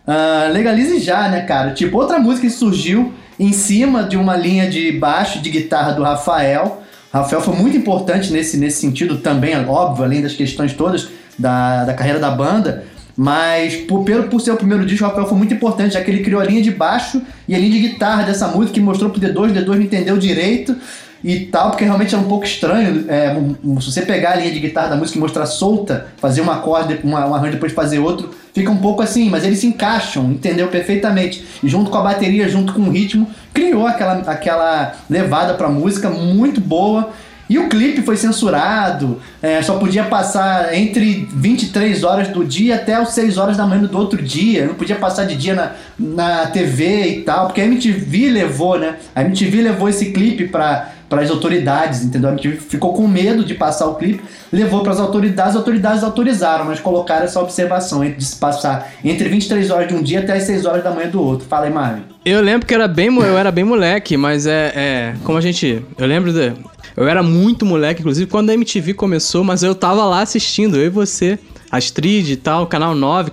[0.09, 1.73] Uh, legalize já, né, cara?
[1.73, 6.03] Tipo, outra música que surgiu em cima de uma linha de baixo de guitarra do
[6.03, 11.85] Rafael, Rafael foi muito importante nesse, nesse sentido também, óbvio, além das questões todas da,
[11.85, 12.85] da carreira da banda.
[13.17, 16.23] Mas por, por ser o primeiro disco, o Rafael foi muito importante, já que ele
[16.23, 19.21] criou a linha de baixo e a linha de guitarra dessa música que mostrou pro
[19.21, 20.77] D2, o D2 não entendeu direito
[21.23, 23.05] e tal, porque realmente é um pouco estranho.
[23.09, 23.35] É,
[23.81, 26.99] se você pegar a linha de guitarra da música e mostrar solta, fazer um acorde,
[27.03, 30.69] uma, um arranjo depois fazer outro, fica um pouco assim, mas eles se encaixam, entendeu?
[30.69, 31.45] Perfeitamente.
[31.63, 36.09] E junto com a bateria, junto com o ritmo, criou aquela, aquela levada pra música
[36.09, 37.11] muito boa.
[37.49, 42.95] E o clipe foi censurado, é, só podia passar entre 23 horas do dia até
[42.95, 44.67] as 6 horas da manhã do outro dia.
[44.67, 48.97] Não podia passar de dia na, na TV e tal, porque a MTV levou, né?
[49.15, 52.29] A MTV levou esse clipe pra, para as autoridades, entendeu?
[52.29, 56.05] A MTV ficou com medo de passar o clipe, levou para as autoridades, as autoridades
[56.05, 60.35] autorizaram, mas colocaram essa observação de se passar entre 23 horas de um dia até
[60.35, 61.47] as 6 horas da manhã do outro.
[61.49, 62.03] Fala aí, Marvin.
[62.25, 65.83] Eu lembro que era bem, eu era bem moleque, mas é, é como a gente,
[65.97, 66.53] eu lembro de,
[66.97, 70.87] eu era muito moleque, inclusive quando a MTV começou, mas eu tava lá assistindo, eu
[70.87, 71.39] e você,
[71.71, 73.31] Astrid e tal, canal 9,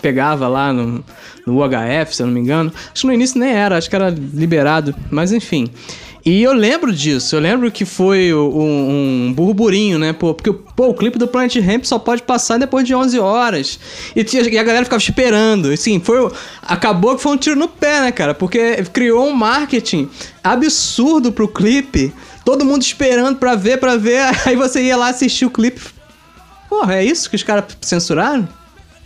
[0.00, 1.04] pegava lá no,
[1.46, 2.72] no UHF, se eu não me engano.
[2.92, 5.68] Acho que no início nem era, acho que era liberado, mas enfim.
[6.24, 10.12] E eu lembro disso, eu lembro que foi um, um burburinho, né?
[10.12, 13.78] Pô, porque pô, o clipe do Planet Ramp só pode passar depois de 11 horas.
[14.14, 15.70] E, tinha, e a galera ficava esperando.
[15.70, 16.30] Assim, foi,
[16.62, 18.34] acabou que foi um tiro no pé, né, cara?
[18.34, 20.08] Porque criou um marketing
[20.44, 22.14] absurdo pro clipe.
[22.44, 24.22] Todo mundo esperando pra ver, pra ver.
[24.46, 25.80] Aí você ia lá assistir o clipe.
[26.68, 28.48] Porra, é isso que os caras censuraram?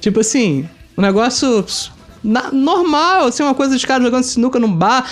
[0.01, 1.65] Tipo assim, um negócio
[2.27, 5.09] na, normal, assim, uma coisa de caras jogando sinuca num bar.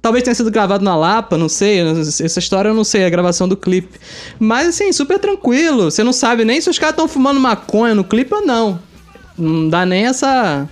[0.00, 1.80] Talvez tenha sido gravado na Lapa, não sei.
[1.80, 4.00] Essa história eu não sei, a gravação do clipe.
[4.38, 5.90] Mas, assim, super tranquilo.
[5.90, 8.80] Você não sabe nem se os caras estão fumando maconha no clipe ou não.
[9.36, 10.68] Não dá nem essa.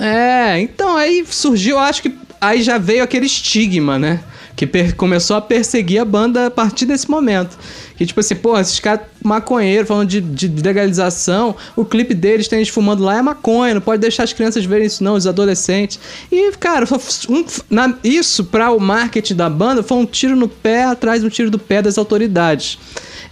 [0.00, 4.22] É, então aí surgiu, acho que aí já veio aquele estigma, né?
[4.58, 7.56] Que começou a perseguir a banda a partir desse momento.
[7.96, 12.58] Que tipo assim, pô, esses caras maconheiros falando de, de, legalização, o clipe deles tem
[12.58, 16.00] eles fumando lá é maconha, não pode deixar as crianças verem isso não, os adolescentes.
[16.32, 16.84] E, cara,
[17.28, 21.28] um, na, isso para o marketing da banda foi um tiro no pé atrás um
[21.28, 22.80] tiro do pé das autoridades.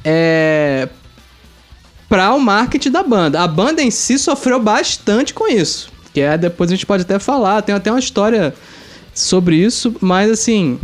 [0.04, 0.88] É,
[2.08, 3.42] para o marketing da banda.
[3.42, 5.90] A banda em si sofreu bastante com isso.
[6.14, 8.54] Que é, depois a gente pode até falar, tem até uma história
[9.12, 10.78] sobre isso, mas assim,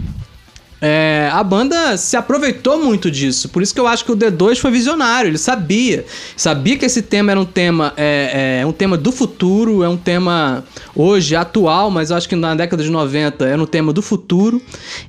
[0.84, 3.48] é, a banda se aproveitou muito disso.
[3.48, 5.28] Por isso que eu acho que o D2 foi visionário.
[5.28, 6.04] Ele sabia.
[6.36, 9.96] Sabia que esse tema era um tema, é, é, um tema do futuro, é um
[9.96, 14.02] tema hoje atual, mas eu acho que na década de 90 era um tema do
[14.02, 14.60] futuro.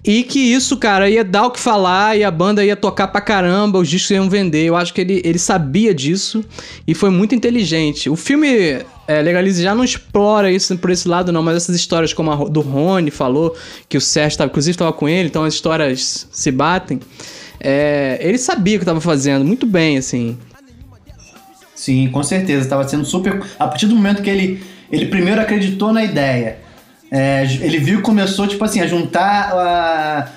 [0.05, 3.19] E que isso, cara, ia dar o que falar e a banda ia tocar pra
[3.19, 4.65] caramba, os discos iam vender.
[4.65, 6.45] Eu acho que ele, ele sabia disso
[6.87, 8.11] e foi muito inteligente.
[8.11, 12.13] O filme é, Legalize já não explora isso por esse lado, não, mas essas histórias
[12.13, 13.55] como a do Rony falou,
[13.89, 16.99] que o Sérgio tava, inclusive estava com ele, então as histórias se batem.
[17.59, 20.37] É, ele sabia o que estava fazendo, muito bem, assim.
[21.75, 23.43] Sim, com certeza, estava sendo super.
[23.59, 26.59] A partir do momento que ele, ele primeiro acreditou na ideia,
[27.11, 30.29] é, ele viu que começou, tipo assim, a juntar a,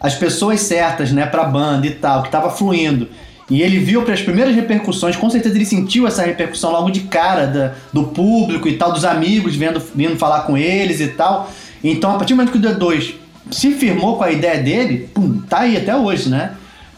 [0.00, 3.08] as pessoas certas, né, pra banda e tal, que tava fluindo.
[3.50, 7.00] E ele viu para as primeiras repercussões, com certeza ele sentiu essa repercussão logo de
[7.00, 11.50] cara da, do público e tal, dos amigos vendo, vindo falar com eles e tal.
[11.82, 13.14] Então, a partir do momento que o D2
[13.50, 16.52] se firmou com a ideia dele, pum, tá aí até hoje, né?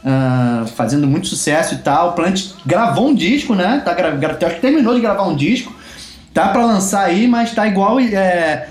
[0.05, 2.11] Uh, fazendo muito sucesso e tal.
[2.11, 3.83] O Plant gravou um disco, né?
[3.85, 5.75] Tá, gra, acho que terminou de gravar um disco.
[6.33, 8.69] Tá para lançar aí, mas tá igual é,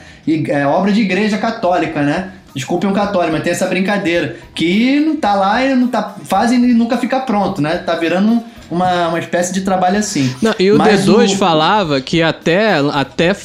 [0.48, 2.32] é, obra de igreja católica, né?
[2.56, 4.38] Desculpe um católico, mas tem essa brincadeira.
[4.56, 6.16] Que não tá lá e não tá.
[6.24, 7.78] Fazem e nunca fica pronto, né?
[7.80, 8.42] Tá virando
[8.72, 10.34] uma, uma espécie de trabalho assim.
[10.42, 11.38] Não, e o mas D2 o...
[11.38, 13.36] falava que até, até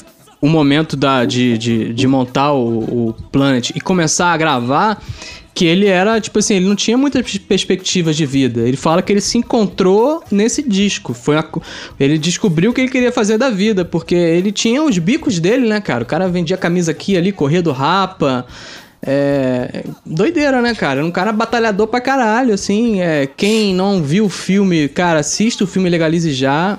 [0.41, 5.03] o momento da, de, de, de montar o, o Planet e começar a gravar,
[5.53, 8.61] que ele era, tipo assim, ele não tinha muitas perspectivas de vida.
[8.61, 11.13] Ele fala que ele se encontrou nesse disco.
[11.13, 11.37] Foi
[11.99, 15.69] ele descobriu o que ele queria fazer da vida, porque ele tinha os bicos dele,
[15.69, 16.05] né, cara?
[16.05, 18.47] O cara vendia camisa aqui ali, corria do rapa,
[19.03, 19.85] é.
[20.05, 21.05] Doideira, né, cara?
[21.05, 23.01] Um cara batalhador pra caralho, assim.
[23.01, 26.79] É, quem não viu o filme, cara, assista o filme Legalize Já.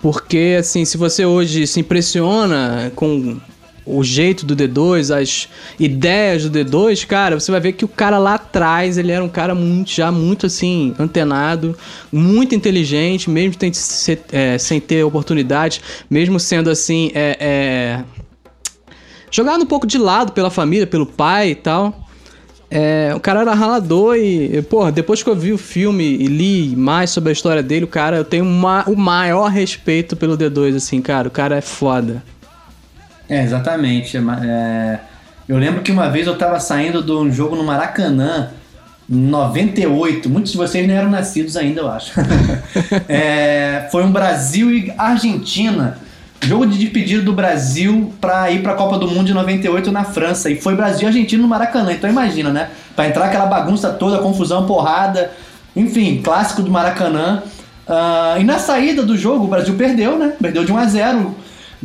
[0.00, 3.38] Porque, assim, se você hoje se impressiona com
[3.84, 8.16] o jeito do D2, as ideias do D2, cara, você vai ver que o cara
[8.18, 11.76] lá atrás, ele era um cara muito, já muito, assim, antenado,
[12.10, 18.04] muito inteligente, mesmo sem, é, ter oportunidade, mesmo sendo, assim, é, é
[19.30, 22.06] jogado um pouco de lado pela família, pelo pai e tal.
[22.70, 26.76] É, o cara era ralador e, porra, depois que eu vi o filme e li
[26.76, 30.76] mais sobre a história dele, o cara, eu tenho uma, o maior respeito pelo D2,
[30.76, 31.26] assim, cara.
[31.26, 32.22] O cara é foda.
[33.28, 34.16] É, exatamente.
[34.16, 35.00] É,
[35.48, 38.50] eu lembro que uma vez eu tava saindo de um jogo no Maracanã,
[39.08, 40.30] 98.
[40.30, 42.12] Muitos de vocês não eram nascidos ainda, eu acho.
[43.08, 45.98] é, foi um Brasil e Argentina.
[46.42, 50.04] Jogo de despedida do Brasil para ir para a Copa do Mundo de 98 na
[50.04, 50.50] França.
[50.50, 51.92] E foi Brasil e Argentina no Maracanã.
[51.92, 52.70] Então imagina, né?
[52.96, 55.30] Para entrar aquela bagunça toda, confusão, porrada.
[55.76, 57.42] Enfim, clássico do Maracanã.
[57.86, 60.34] Uh, e na saída do jogo, o Brasil perdeu, né?
[60.40, 61.34] Perdeu de 1 a 0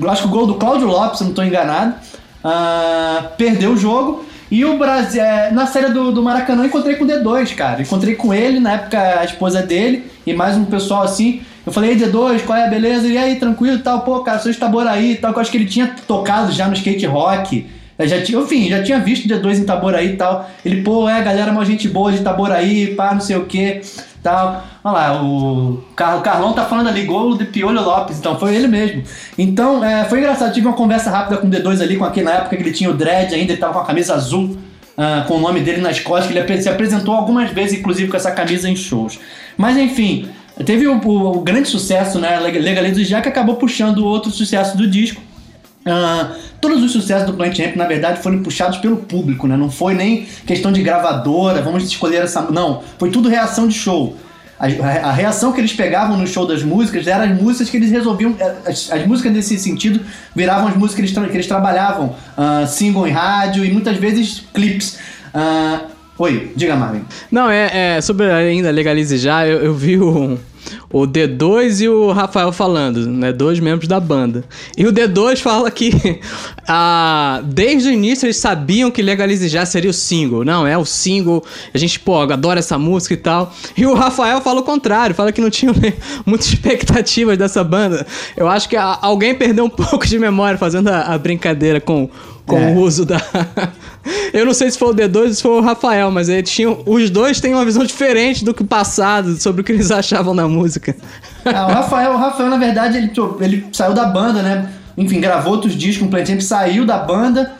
[0.08, 1.96] Acho que o gol do Cláudio Lopes, se não estou enganado.
[2.44, 4.26] Uh, perdeu o jogo.
[4.50, 7.82] E o Brasil, é, na série do, do Maracanã, encontrei com o D2, cara.
[7.82, 11.42] Encontrei com ele, na época a esposa dele, e mais um pessoal assim.
[11.66, 13.08] Eu falei, ei, D2, qual é a beleza?
[13.08, 15.58] E aí, tranquilo e tal, pô, cara, sou Itaboraí e tal, que eu acho que
[15.58, 17.68] ele tinha tocado já no skate rock.
[17.98, 20.50] Eu já tinha, enfim, já tinha visto D2 em Itaboraí e tal.
[20.64, 23.82] Ele, pô, é, galera, uma gente boa de Itaboraí, pá, não sei o que,
[24.22, 24.64] tal.
[24.84, 28.54] Olha lá, o, Car o Carlão tá falando ali, gol de Piolho Lopes, então foi
[28.54, 29.02] ele mesmo.
[29.38, 32.34] Então, é, foi engraçado, tive uma conversa rápida com o D2 ali, com aquele, na
[32.34, 34.58] época que ele tinha o dread ainda, ele tava com a camisa azul.
[34.98, 38.16] Uh, com o nome dele nas costas, que ele se apresentou algumas vezes, inclusive com
[38.16, 39.20] essa camisa em shows.
[39.58, 40.30] Mas enfim,
[40.64, 42.40] Teve o, o, o, grande sucesso, né?
[42.40, 45.22] Legalize já que acabou puxando outro sucesso do disco.
[45.86, 49.58] Uh, todos os sucessos do Plant Ramp, na verdade, foram puxados pelo público, né?
[49.58, 52.42] Não foi nem questão de gravadora, vamos escolher essa.
[52.50, 54.16] Não, foi tudo reação de show.
[54.58, 58.34] A, reação que eles pegavam no show das músicas eram as músicas que eles resolviam.
[58.40, 60.00] Eh, as, as músicas nesse sentido
[60.34, 64.42] viravam as músicas que eles, que eles trabalhavam, uh, single em rádio e muitas vezes
[64.54, 64.98] clipes.
[65.36, 67.04] Uh, Oi, diga, Marvin.
[67.30, 70.40] Não, é, é sobre ainda legalize já, eu, eu vi o,
[70.90, 73.34] o D2 e o Rafael falando, né?
[73.34, 74.46] Dois membros da banda.
[74.78, 75.92] E o D2 fala que
[77.44, 80.46] desde o início eles sabiam que Legalize Já seria o single.
[80.46, 83.54] Não, é o single, a gente, pô, adora essa música e tal.
[83.76, 85.74] E o Rafael fala o contrário, fala que não tinha
[86.26, 88.08] muitas expectativas dessa banda.
[88.38, 92.10] Eu acho que a, alguém perdeu um pouco de memória fazendo a, a brincadeira com
[92.46, 92.72] com é.
[92.72, 93.20] o uso da.
[94.34, 96.84] Eu não sei se foi o D2 ou se foi o Rafael, mas eles tinham,
[96.86, 100.34] os dois têm uma visão diferente do que o passado, sobre o que eles achavam
[100.34, 100.96] na música.
[101.46, 104.70] Ah, o Rafael, o Rafael, na verdade, ele, ele saiu da banda, né?
[104.98, 107.56] Enfim, gravou outros discos, um Plant saiu da banda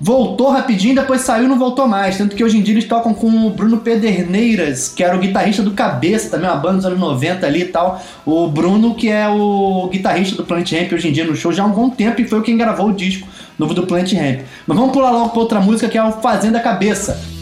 [0.00, 2.16] voltou rapidinho, depois saiu e não voltou mais.
[2.16, 5.62] Tanto que hoje em dia eles tocam com o Bruno Pederneiras, que era o guitarrista
[5.62, 8.00] do Cabeça, também uma banda dos anos 90 ali e tal.
[8.24, 11.64] O Bruno, que é o guitarrista do Planet Ramp hoje em dia no show já
[11.64, 13.26] há um bom tempo e foi quem gravou o disco
[13.58, 14.40] novo do Plant Ramp.
[14.66, 17.12] Mas vamos pular logo pra outra música que é o Fazenda Cabeça.
[17.12, 17.38] Cabeça!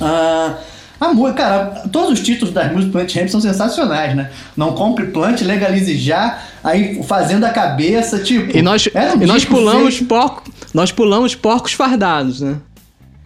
[0.00, 0.58] Ah.
[0.98, 4.30] A música, cara, todos os títulos das músicas do Plant Ramp são sensacionais, né?
[4.56, 8.56] Não compre plant, legalize já, aí fazenda a cabeça, tipo.
[8.56, 12.56] E nós, um e nós pulamos porco, nós pulamos porcos fardados, né?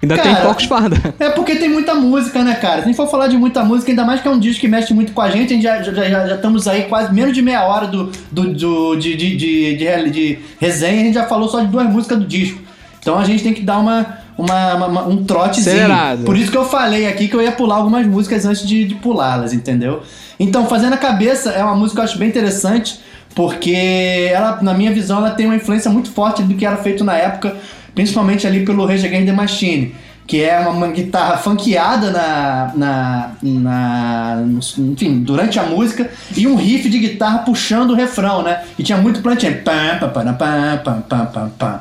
[0.02, 1.12] Ainda cara, tem porcos fardados.
[1.18, 2.76] É porque tem muita música, né, cara?
[2.76, 4.68] Se a gente for falar de muita música, ainda mais que é um disco que
[4.68, 7.34] mexe muito com a gente, a gente já, já, já, já estamos aí quase menos
[7.34, 11.26] de meia hora do, do, do de, de, de, de, de resenha, a gente já
[11.26, 12.58] falou só de duas músicas do disco.
[12.98, 15.76] Então a gente tem que dar uma uma, uma, um trotezinho.
[15.76, 16.24] Acelerado.
[16.24, 18.94] Por isso que eu falei aqui que eu ia pular algumas músicas antes de, de
[18.94, 20.02] pulá-las, entendeu?
[20.38, 22.98] Então, Fazendo a Cabeça é uma música que eu acho bem interessante,
[23.34, 27.04] porque ela, na minha visão, ela tem uma influência muito forte do que era feito
[27.04, 27.56] na época,
[27.94, 29.94] principalmente ali pelo Rage Against the Machine
[30.30, 34.44] que é uma, uma, guitarra funkeada na, na, na,
[34.78, 38.62] enfim, durante a música e um riff de guitarra puxando o refrão, né?
[38.78, 39.60] E tinha muito plantinha.
[39.64, 41.80] Pam, pam, pam, pam, pam, pam, pam,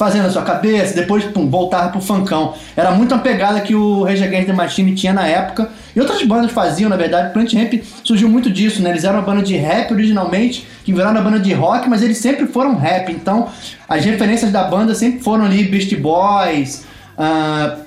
[0.00, 2.54] fazendo a sua cabeça, depois pum, voltava pro funkão.
[2.74, 5.68] Era muito uma pegada que o Rage Against the Machine tinha na época.
[5.94, 7.34] E outras bandas faziam, na verdade.
[7.34, 8.88] Plant Ramp surgiu muito disso, né?
[8.88, 12.16] Eles eram uma banda de rap originalmente, que viraram uma banda de rock, mas eles
[12.16, 13.12] sempre foram rap.
[13.12, 13.50] Então,
[13.86, 16.86] as referências da banda sempre foram ali Beast Boys,
[17.18, 17.78] uh,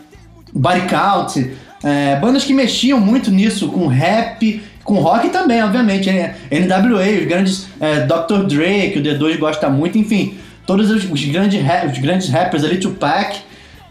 [0.53, 6.11] Body Count, uh, bandas que mexiam muito nisso, com rap, com rock também, obviamente.
[6.11, 6.35] Né?
[6.51, 8.43] NWA, os grandes uh, Dr.
[8.43, 12.77] Dre, que o D2 gosta muito, enfim todos os, os, grandes, os grandes rappers ali,
[12.77, 13.39] Tupac.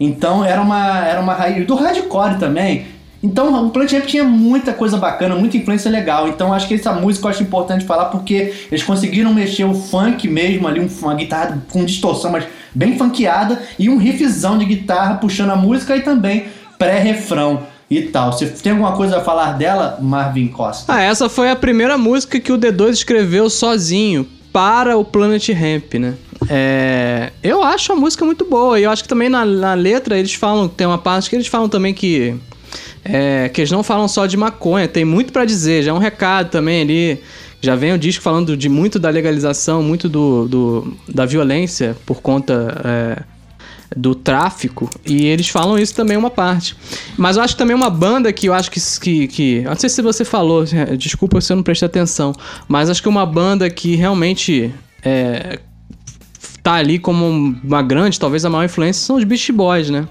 [0.00, 1.66] Então era uma, era uma raiz.
[1.66, 2.86] Do hardcore também.
[3.22, 6.28] Então o Plant Ramp tinha muita coisa bacana, muita influência legal.
[6.28, 10.26] Então acho que essa música eu acho importante falar porque eles conseguiram mexer o funk
[10.26, 15.50] mesmo ali, uma guitarra com distorção, mas bem funkeada, e um riffzão de guitarra puxando
[15.50, 18.32] a música e também pré-refrão e tal.
[18.32, 20.92] Você tem alguma coisa a falar dela, Marvin Costa?
[20.92, 25.94] Ah, essa foi a primeira música que o D2 escreveu sozinho para o Planet Ramp,
[25.94, 26.14] né?
[26.48, 28.78] É, eu acho a música muito boa.
[28.78, 31.46] E eu acho que também na, na, letra eles falam, tem uma parte que eles
[31.46, 32.34] falam também que.
[33.04, 35.98] É, que eles não falam só de maconha, tem muito para dizer, já é um
[35.98, 37.20] recado também ali.
[37.60, 42.20] Já vem o disco falando de muito da legalização, muito do, do da violência por
[42.20, 43.22] conta é,
[43.96, 44.88] do tráfico.
[45.04, 46.76] E eles falam isso também uma parte.
[47.16, 48.80] Mas eu acho que também uma banda que eu acho que.
[49.00, 50.64] que, que não sei se você falou,
[50.96, 52.32] desculpa se eu não prestei atenção.
[52.68, 54.72] Mas acho que uma banda que realmente.
[55.04, 55.58] É,
[56.62, 57.26] tá ali como
[57.64, 60.06] uma grande, talvez a maior influência, são os Beast Boys, né?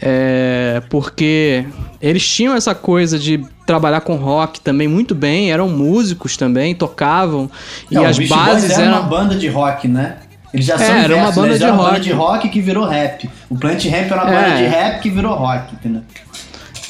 [0.00, 1.66] É, porque
[2.00, 7.50] eles tinham essa coisa de trabalhar com rock também muito bem, eram músicos também, tocavam.
[7.90, 9.00] e as bases Boys era eram.
[9.00, 10.16] uma banda de rock, né?
[10.52, 11.84] Eles já é, são era uma banda eles de rock.
[11.84, 13.30] banda de rock que virou rap.
[13.48, 14.42] O Plant Ramp era uma é.
[14.42, 16.02] banda de rap que virou rock, entendeu?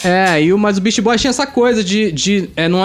[0.05, 2.11] É, e o, mas o Beast Boys tinha essa coisa de.
[2.11, 2.81] de é, não,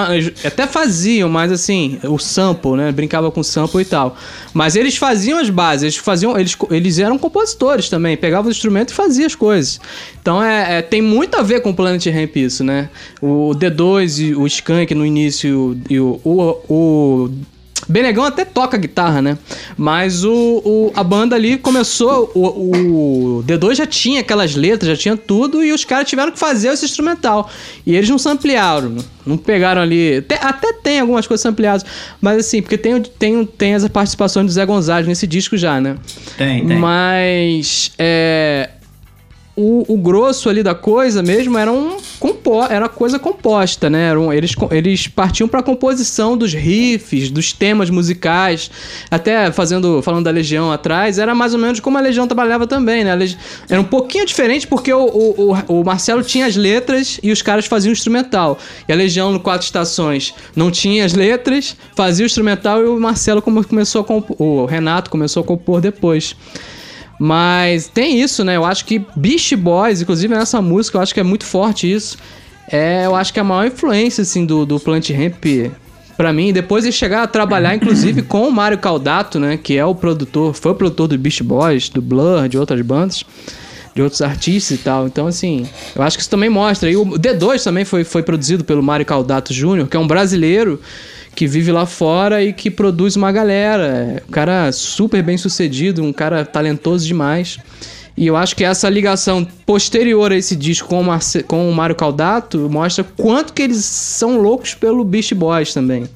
[0.45, 2.91] até faziam, mas assim, o sample, né?
[2.91, 4.15] Brincava com sample e tal.
[4.53, 6.37] Mas eles faziam as bases, eles faziam.
[6.37, 9.79] Eles, eles eram compositores também, pegavam os instrumentos e faziam as coisas.
[10.21, 12.89] Então é, é, tem muito a ver com o Planet Ramp isso, né?
[13.19, 17.29] O D2 e o Skank no início e o, o, o
[17.87, 19.37] Benegão até toca guitarra, né?
[19.77, 22.31] Mas o, o, a banda ali começou.
[22.33, 26.39] O, o D2 já tinha aquelas letras, já tinha tudo, e os caras tiveram que
[26.39, 27.49] fazer esse instrumental.
[27.85, 30.17] E eles não samplearam, não pegaram ali.
[30.17, 31.85] Até, até tem algumas coisas ampliadas,
[32.19, 35.97] mas assim, porque tem, tem, tem as participações do Zé Gonzalez nesse disco já, né?
[36.37, 36.77] Tem, tem.
[36.77, 37.91] Mas.
[37.97, 38.71] É,
[39.55, 44.09] o, o, grosso ali da coisa mesmo era um compo era coisa composta, né?
[44.09, 48.69] Eram, eles, eles partiam para a composição dos riffs, dos temas musicais.
[49.09, 53.03] Até fazendo falando da Legião atrás, era mais ou menos como a Legião trabalhava também,
[53.03, 53.17] né?
[53.69, 57.65] Era um pouquinho diferente porque o, o, o, Marcelo tinha as letras e os caras
[57.65, 58.57] faziam o instrumental.
[58.87, 62.99] E a Legião no Quatro Estações não tinha as letras, fazia o instrumental e o
[62.99, 66.35] Marcelo começou a compor, o Renato começou a compor depois.
[67.19, 68.55] Mas tem isso, né?
[68.55, 72.17] Eu acho que Beast Boys, inclusive nessa música, eu acho que é muito forte isso.
[72.71, 75.45] É, eu acho que é a maior influência, assim, do, do Plant Ramp
[76.15, 76.51] para mim.
[76.51, 79.57] Depois de chegar a trabalhar, inclusive, com o Mário Caldato, né?
[79.57, 83.23] Que é o produtor, foi o produtor do Beast Boys, do Blur, de outras bandas,
[83.95, 85.07] de outros artistas e tal.
[85.07, 86.89] Então, assim, eu acho que isso também mostra.
[86.89, 90.79] E o D2 também foi, foi produzido pelo Mário Caldato Jr., que é um brasileiro
[91.37, 94.23] que vive lá fora e que produz uma galera.
[94.27, 97.59] Um cara super bem sucedido, um cara talentoso demais.
[98.17, 101.75] E eu acho que essa ligação posterior a esse disco com o, Marce com o
[101.75, 106.09] Mário Caldato mostra quanto que eles são loucos pelo Beast Boys também.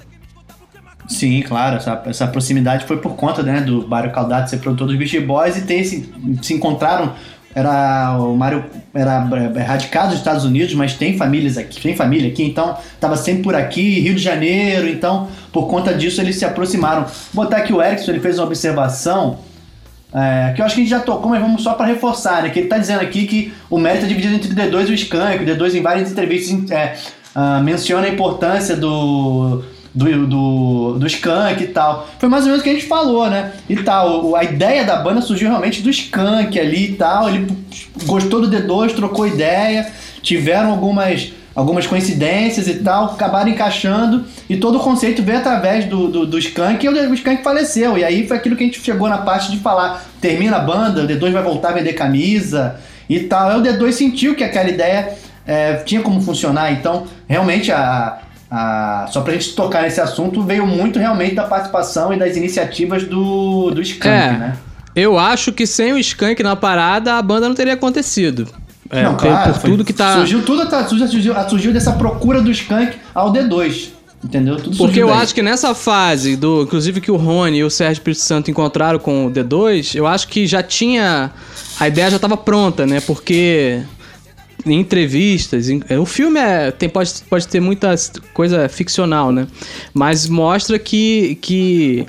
[1.08, 4.96] Sim, claro, essa, essa proximidade foi por conta né, do Mário Caldato ser produtor dos
[4.96, 6.12] Beast Boys e ter esse,
[6.42, 7.14] se encontraram
[7.54, 9.20] era o Mário era
[9.66, 13.56] radicado nos Estados Unidos, mas tem famílias aqui, tem família aqui, então estava sempre por
[13.56, 17.06] aqui, Rio de Janeiro, então por conta disso eles se aproximaram.
[17.34, 19.40] Vou botar aqui o Erickson, ele fez uma observação
[20.14, 22.50] é, que eu acho que a gente já tocou, mas vamos só para reforçar, né?
[22.50, 24.94] Que ele tá dizendo aqui que o mérito é dividido entre o D2 e o
[24.94, 25.44] Skank.
[25.44, 26.98] O D2 em várias entrevistas é,
[27.34, 29.64] uh, menciona a importância do,
[29.94, 32.10] do, do, do Skank e tal.
[32.20, 33.54] Foi mais ou menos o que a gente falou, né?
[33.70, 34.36] E tal.
[34.36, 37.30] A ideia da banda surgiu realmente do Skank ali e tal.
[37.30, 37.48] Ele
[38.06, 44.78] gostou do D2, trocou ideia, tiveram algumas algumas coincidências e tal, acabaram encaixando e todo
[44.78, 47.98] o conceito veio através do, do, do Skank e o, Skank faleceu.
[47.98, 51.04] E aí foi aquilo que a gente chegou na parte de falar: termina a banda,
[51.04, 52.80] o D2 vai voltar a vender camisa
[53.10, 53.50] e tal.
[53.50, 55.14] Aí o D2 sentiu que aquela ideia
[55.46, 58.20] é, tinha como funcionar, então realmente a.
[58.52, 63.06] a só pra gente tocar nesse assunto, veio muito realmente da participação e das iniciativas
[63.06, 64.58] do, do Skank, é, né?
[64.94, 68.46] Eu acho que sem o Skank na parada, a banda não teria acontecido.
[68.90, 70.16] É, não, claro, por tudo que tá.
[70.16, 73.92] Surgiu tudo, tá, surgiu, surgiu dessa procura do Skank ao D2.
[74.24, 74.58] Entendeu?
[74.58, 75.18] Tudo Porque eu daí.
[75.18, 79.00] acho que nessa fase, do inclusive que o Rony e o Sérgio Espírito Santo encontraram
[79.00, 81.32] com o D2, eu acho que já tinha.
[81.80, 83.02] A ideia já estava pronta, né?
[83.02, 83.82] Porque
[84.66, 85.70] em entrevistas.
[85.70, 87.96] Em, o filme é, tem, pode, pode ter muita
[88.34, 89.48] coisa ficcional, né?
[89.94, 92.06] Mas mostra que, que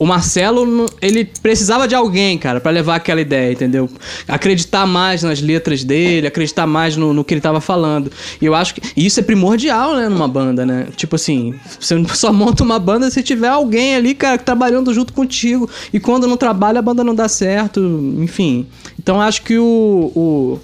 [0.00, 3.86] o Marcelo, ele precisava de alguém, cara, para levar aquela ideia, entendeu?
[4.26, 8.10] Acreditar mais nas letras dele, acreditar mais no, no que ele tava falando.
[8.40, 10.86] E eu acho que isso é primordial, né, numa banda, né?
[10.96, 15.68] Tipo assim, você só monta uma banda se tiver alguém ali, cara, trabalhando junto contigo.
[15.92, 17.78] E quando não trabalha, a banda não dá certo,
[18.18, 18.66] enfim.
[18.98, 20.60] Então acho que o, o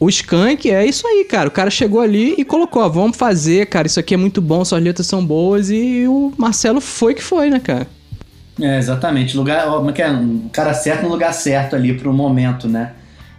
[0.00, 1.48] o Skank é isso aí, cara.
[1.48, 4.64] O cara chegou ali e colocou, ó, vamos fazer, cara, isso aqui é muito bom,
[4.64, 5.70] suas letras são boas.
[5.70, 7.86] E o Marcelo foi que foi, né, cara?
[8.58, 9.36] É, exatamente.
[9.36, 10.10] Lugar, como é que é?
[10.10, 12.92] Um cara certo no lugar certo ali pro momento, né?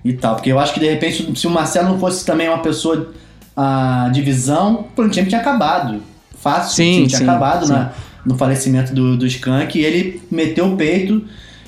[0.05, 0.35] E tal.
[0.35, 3.11] Porque eu acho que de repente, se o Marcelo não fosse também uma pessoa
[3.57, 6.01] a divisão, o time tinha acabado.
[6.37, 7.73] Fácil, sim, o time tinha sim, acabado sim.
[7.73, 7.91] Na,
[8.23, 11.23] no falecimento do, do Skank e ele meteu o peito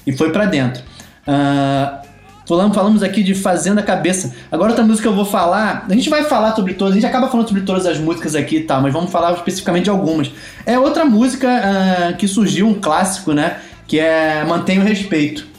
[0.06, 0.84] e foi para dentro.
[1.28, 2.03] Uh,
[2.46, 4.34] Falamos, aqui de Fazenda Cabeça.
[4.52, 7.06] Agora outra música que eu vou falar, a gente vai falar sobre todas, a gente
[7.06, 10.30] acaba falando sobre todas as músicas aqui e tal, mas vamos falar especificamente de algumas.
[10.66, 13.58] É outra música uh, que surgiu, um clássico, né?
[13.88, 15.54] Que é Mantenha o Respeito.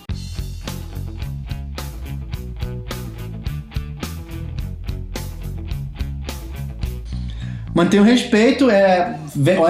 [7.74, 9.18] Mantenha o respeito, é,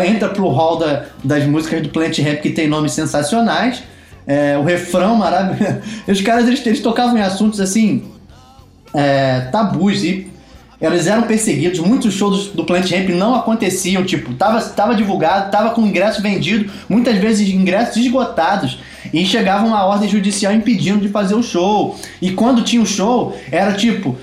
[0.07, 3.83] entra pro hall da, das músicas do Plant Rap que tem nomes sensacionais.
[4.27, 5.81] É, o refrão maravilhoso.
[6.09, 8.05] Os caras eles, eles tocavam em assuntos assim,
[8.95, 10.31] é, tabus e
[10.81, 11.79] eles eram perseguidos.
[11.81, 14.05] Muitos shows do Plant Ramp não aconteciam.
[14.05, 18.79] Tipo, tava, tava divulgado, tava com ingresso vendido, muitas vezes ingressos esgotados.
[19.13, 21.99] E chegava uma ordem judicial impedindo de fazer o show.
[22.21, 24.17] E quando tinha o show, era tipo,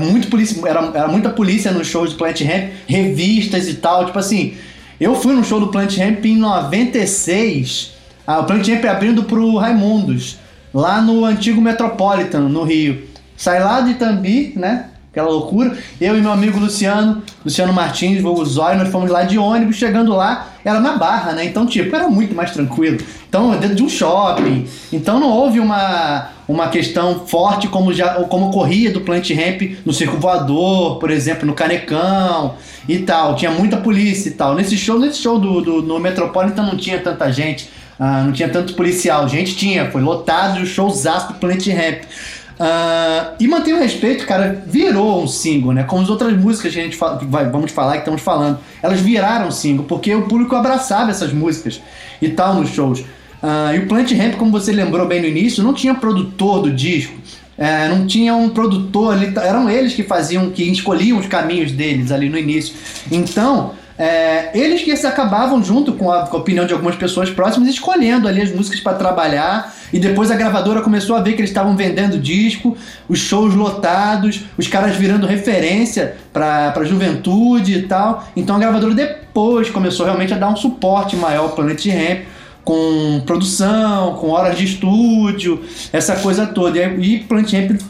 [0.00, 4.06] muito polícia, era, era muita polícia nos shows do Plant Ramp, revistas e tal.
[4.06, 4.54] Tipo assim,
[5.00, 7.91] eu fui no show do Plant Ramp em 96
[8.26, 10.38] ah, o Planet abrindo pro Raimundos,
[10.72, 13.02] lá no antigo Metropolitan, no Rio.
[13.36, 14.86] Sai lá de Itambi, né?
[15.12, 15.76] Aquela loucura.
[16.00, 20.14] Eu e meu amigo Luciano, Luciano Martins, vulgo Zóio, nós fomos lá de ônibus, chegando
[20.14, 21.44] lá, era na Barra, né?
[21.44, 22.98] Então, tipo, era muito mais tranquilo.
[23.28, 24.66] Então, dentro de um shopping.
[24.90, 29.92] Então, não houve uma, uma questão forte como já como corria do Plant Ramp no
[29.92, 32.54] Circo Voador, por exemplo, no Canecão
[32.88, 33.36] e tal.
[33.36, 34.54] Tinha muita polícia e tal.
[34.54, 37.68] Nesse show, nesse show do, do no Metropolitan não tinha tanta gente.
[38.04, 39.28] Ah, não tinha tanto policial.
[39.28, 42.02] Gente, tinha, foi lotado o showzaço do Planet Rap.
[42.02, 45.84] Uh, e manter o respeito, cara, virou um single, né?
[45.84, 48.58] Como as outras músicas que a gente fala, que vai, vamos falar, que estamos falando.
[48.82, 51.80] Elas viraram single, porque o público abraçava essas músicas
[52.20, 52.98] e tal nos shows.
[52.98, 56.72] Uh, e o Plant Ramp, como você lembrou bem no início, não tinha produtor do
[56.72, 57.14] disco.
[57.56, 62.10] É, não tinha um produtor ali, eram eles que faziam, que escolhiam os caminhos deles
[62.10, 62.74] ali no início.
[63.12, 67.30] Então, é, eles que se acabavam junto com a, com a, opinião de algumas pessoas
[67.30, 69.74] próximas, escolhendo ali as músicas para trabalhar.
[69.92, 72.76] E depois a gravadora começou a ver que eles estavam vendendo disco,
[73.08, 78.26] os shows lotados, os caras virando referência para a juventude e tal.
[78.34, 82.20] Então a gravadora depois começou realmente a dar um suporte maior ao Planet Ramp
[82.64, 85.62] com produção, com horas de estúdio,
[85.92, 86.78] essa coisa toda.
[86.78, 87.80] E, e Planet Ramp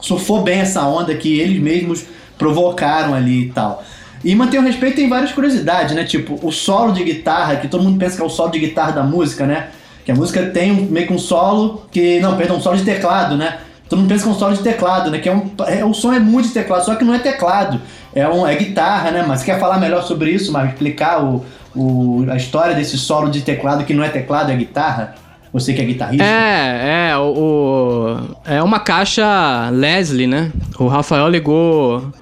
[0.00, 2.04] surfou bem essa onda que eles mesmos
[2.38, 3.82] provocaram ali e tal.
[4.24, 6.04] E manter o respeito tem várias curiosidades, né?
[6.04, 8.92] Tipo, o solo de guitarra, que todo mundo pensa que é o solo de guitarra
[8.92, 9.68] da música, né?
[10.04, 12.20] Que a música tem um, meio que um solo que.
[12.20, 13.58] Não, perdão, um solo de teclado, né?
[13.88, 15.18] Todo mundo pensa que é um solo de teclado, né?
[15.18, 15.50] Que é um.
[15.66, 17.80] É, o som é muito de teclado, só que não é teclado.
[18.14, 19.24] É, um, é guitarra, né?
[19.26, 21.44] Mas você quer falar melhor sobre isso, mas explicar o,
[21.74, 25.14] o, a história desse solo de teclado que não é teclado, é guitarra?
[25.52, 26.24] Você que é guitarrista?
[26.24, 30.52] É, é, o, o, é uma caixa Leslie, né?
[30.78, 32.12] O Rafael ligou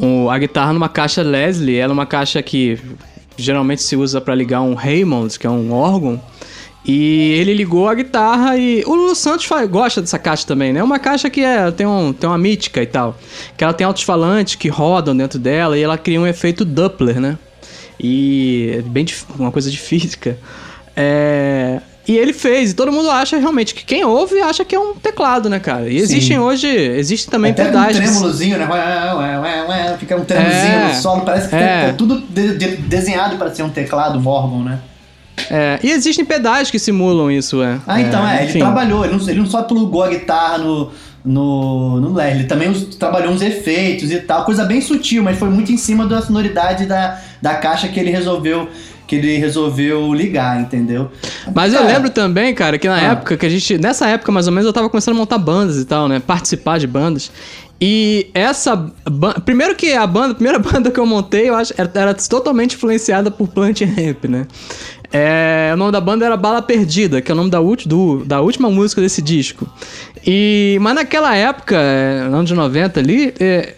[0.00, 2.78] o, a guitarra numa caixa Leslie, ela é uma caixa que
[3.36, 6.20] geralmente se usa para ligar um Hammond, que é um órgão.
[6.84, 8.82] E ele ligou a guitarra e.
[8.86, 10.80] O Lulu Santos faz, gosta dessa caixa também, né?
[10.80, 13.18] É uma caixa que é, tem, um, tem uma mítica e tal.
[13.56, 17.20] Que ela tem altos falantes que rodam dentro dela e ela cria um efeito Doppler,
[17.20, 17.36] né?
[18.00, 19.04] E é bem
[19.38, 20.38] uma coisa de física.
[20.96, 24.80] É, e ele fez, e todo mundo acha realmente que quem ouve acha que é
[24.80, 25.90] um teclado, né, cara?
[25.90, 26.42] E existem Sim.
[26.42, 27.96] hoje, existem também Até pedais.
[27.96, 28.66] um trêmulozinho, né?
[30.00, 31.88] Fica um trêmulozinho é, no solo, parece que é.
[31.88, 34.78] tá tudo de, de, desenhado para ser um teclado, um órgão, né?
[35.50, 37.78] É, e existem pedais que simulam isso, é.
[37.86, 40.90] Ah, então, é, é ele trabalhou, ele não, ele não só plugou a guitarra no,
[41.22, 45.50] no, no LED, ele também trabalhou uns efeitos e tal, coisa bem sutil, mas foi
[45.50, 48.66] muito em cima da sonoridade da, da caixa que ele resolveu
[49.08, 51.10] que ele resolveu ligar, entendeu?
[51.54, 53.12] Mas eu lembro também, cara, que na ah.
[53.12, 53.78] época que a gente.
[53.78, 56.20] Nessa época, mais ou menos, eu tava começando a montar bandas e tal, né?
[56.20, 57.32] Participar de bandas.
[57.80, 58.92] E essa.
[59.46, 62.76] Primeiro que a banda, a primeira banda que eu montei, eu acho, era, era totalmente
[62.76, 64.46] influenciada por Plant Ramp, né?
[65.10, 68.42] É, o nome da banda era Bala Perdida, que é o nome da, do, da
[68.42, 69.66] última música desse disco.
[70.26, 73.74] E, mas naquela época, é, no ano de 90 ali, é,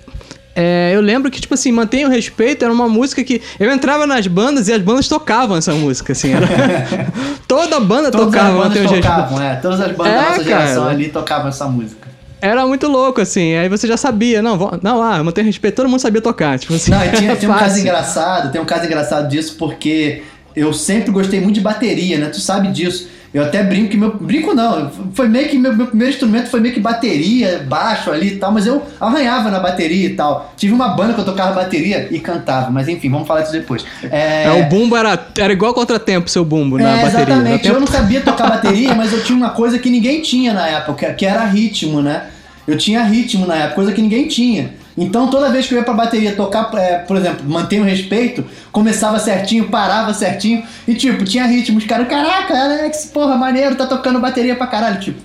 [0.60, 3.40] é, eu lembro que, tipo assim, Mantenha o Respeito era uma música que.
[3.58, 6.32] Eu entrava nas bandas e as bandas tocavam essa música, assim.
[6.32, 6.46] Era...
[7.48, 9.56] Toda banda Todas tocava as bandas tocavam, é.
[9.56, 10.60] Todas as bandas é, da nossa cara.
[10.60, 12.08] geração ali tocavam essa música.
[12.42, 13.54] Era muito louco, assim.
[13.54, 16.58] Aí você já sabia, não, não, ah, manter respeito, todo mundo sabia tocar.
[16.58, 20.22] Tipo assim, não, tinha, tinha um caso engraçado, tem um caso engraçado disso, porque
[20.54, 22.28] eu sempre gostei muito de bateria, né?
[22.28, 23.08] Tu sabe disso.
[23.32, 24.12] Eu até brinco que meu.
[24.12, 28.28] Brinco não, foi meio que meu, meu, primeiro instrumento foi meio que bateria, baixo ali
[28.28, 30.52] e tal, mas eu arranhava na bateria e tal.
[30.56, 33.84] Tive uma banda que eu tocava bateria e cantava, mas enfim, vamos falar disso depois.
[34.10, 37.34] É, é o bumbo era, era igual contratempo, seu bumbo na é, bateria.
[37.34, 40.66] Exatamente, eu não sabia tocar bateria, mas eu tinha uma coisa que ninguém tinha na
[40.66, 42.24] época, que era ritmo, né?
[42.66, 44.79] Eu tinha ritmo na época, coisa que ninguém tinha.
[44.96, 48.44] Então toda vez que eu ia pra bateria tocar, é, por exemplo, manter o respeito,
[48.72, 51.78] começava certinho, parava certinho e tipo, tinha ritmo.
[51.78, 55.00] Os caras, caraca, Alex, porra, maneiro, tá tocando bateria pra caralho.
[55.00, 55.20] Tipo,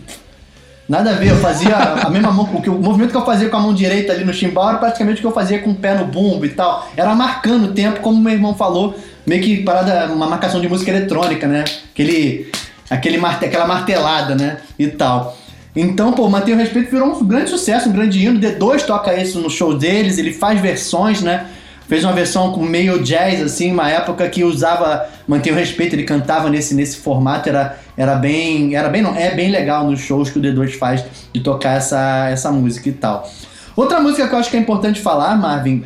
[0.88, 3.50] nada a ver, eu fazia a mesma mão, o, que, o movimento que eu fazia
[3.50, 5.76] com a mão direita ali no chimbal era praticamente o que eu fazia com o
[5.76, 6.90] pé no bumbo e tal.
[6.96, 10.92] Era marcando o tempo, como meu irmão falou, meio que parada, uma marcação de música
[10.92, 11.64] eletrônica, né?
[11.92, 12.52] Aquele,
[12.90, 14.58] aquele aquela martelada, né?
[14.78, 15.36] E tal.
[15.76, 18.40] Então, pô, Mantenha o Respeito virou um grande sucesso, um grande hino.
[18.40, 21.48] D2 toca isso no show deles, ele faz versões, né?
[21.88, 26.04] Fez uma versão com meio jazz, assim, uma época que usava Mantenha o Respeito, ele
[26.04, 28.74] cantava nesse, nesse formato, era, era bem.
[28.74, 31.04] Era bem, não, é bem legal nos shows que o D2 faz
[31.34, 33.30] de tocar essa, essa música e tal.
[33.76, 35.84] Outra música que eu acho que é importante falar, Marvin,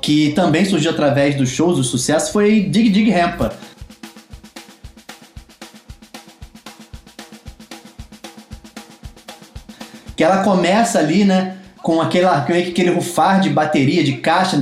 [0.00, 3.52] que também surgiu através dos shows, do sucesso, foi Dig Dig Rampa
[10.22, 11.54] que ela começa ali, né?
[11.82, 14.56] Com aquela, aquele rufar de bateria, de caixa.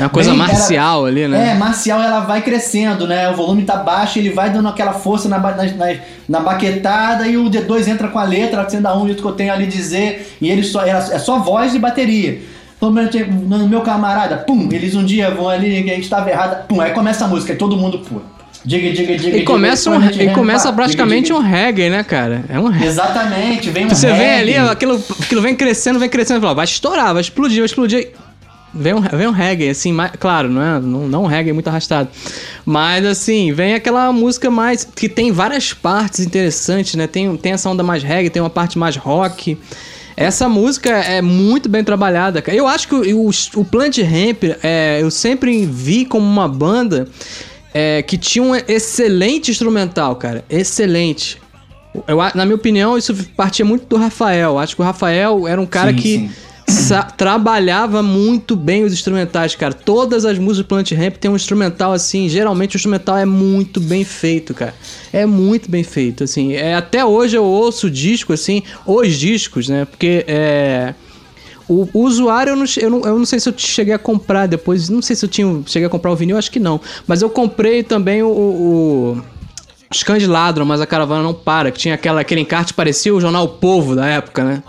[0.00, 1.50] É uma coisa Bem, marcial ela, ali, né?
[1.50, 3.30] É, marcial, ela vai crescendo, né?
[3.30, 5.62] O volume tá baixo, ele vai dando aquela força na, na,
[6.28, 9.52] na baquetada e o D2 entra com a letra, sendo a um que eu tenho
[9.52, 12.40] ali dizer, e ele só, é, é só voz e bateria.
[12.80, 16.90] No meu camarada, pum, eles um dia vão ali, a gente estava errado, pum, aí
[16.90, 18.34] começa a música, e todo mundo pula.
[18.64, 19.36] Diga, diga, diga.
[19.36, 21.48] E começa, um, e começa praticamente diga, diga.
[21.48, 22.44] um reggae, né, cara?
[22.48, 22.86] É um reggae.
[22.86, 24.18] Exatamente, vem um Você reggae.
[24.18, 28.12] vem ali, aquilo, aquilo vem crescendo, vem crescendo, fala, vai estourar, vai explodir, vai explodir.
[28.72, 31.68] Vem um, vem um reggae, assim, mais, claro, não é não, não um reggae muito
[31.68, 32.08] arrastado.
[32.64, 34.82] Mas, assim, vem aquela música mais.
[34.84, 37.06] que tem várias partes interessantes, né?
[37.06, 39.58] Tem, tem essa onda mais reggae, tem uma parte mais rock.
[40.16, 42.42] Essa música é muito bem trabalhada.
[42.48, 47.08] Eu acho que o, o, o Plant Ramp, é, eu sempre vi como uma banda
[47.74, 50.44] é, que tinha um excelente instrumental, cara.
[50.48, 51.42] Excelente.
[52.06, 54.58] Eu, na minha opinião, isso partia muito do Rafael.
[54.58, 56.30] Acho que o Rafael era um cara sim, que
[57.16, 59.74] trabalhava muito bem os instrumentais, cara.
[59.74, 62.28] Todas as músicas do Plant Ramp tem um instrumental assim.
[62.28, 64.74] Geralmente o instrumental é muito bem feito, cara.
[65.12, 66.54] É muito bem feito, assim.
[66.54, 69.84] É, até hoje eu ouço o disco, assim, os discos, né?
[69.84, 70.94] Porque é
[71.68, 74.46] o, o, usuário, eu não, eu, não, eu não sei se eu cheguei a comprar
[74.46, 74.88] depois.
[74.88, 76.80] Não sei se eu tinha, cheguei a comprar o vinil, acho que não.
[77.06, 78.28] Mas eu comprei também o.
[78.28, 79.22] o
[80.04, 81.70] cães ladram, mas a caravana não para.
[81.70, 84.62] Que tinha aquela, aquele encarte parecia o jornal Povo da época, né?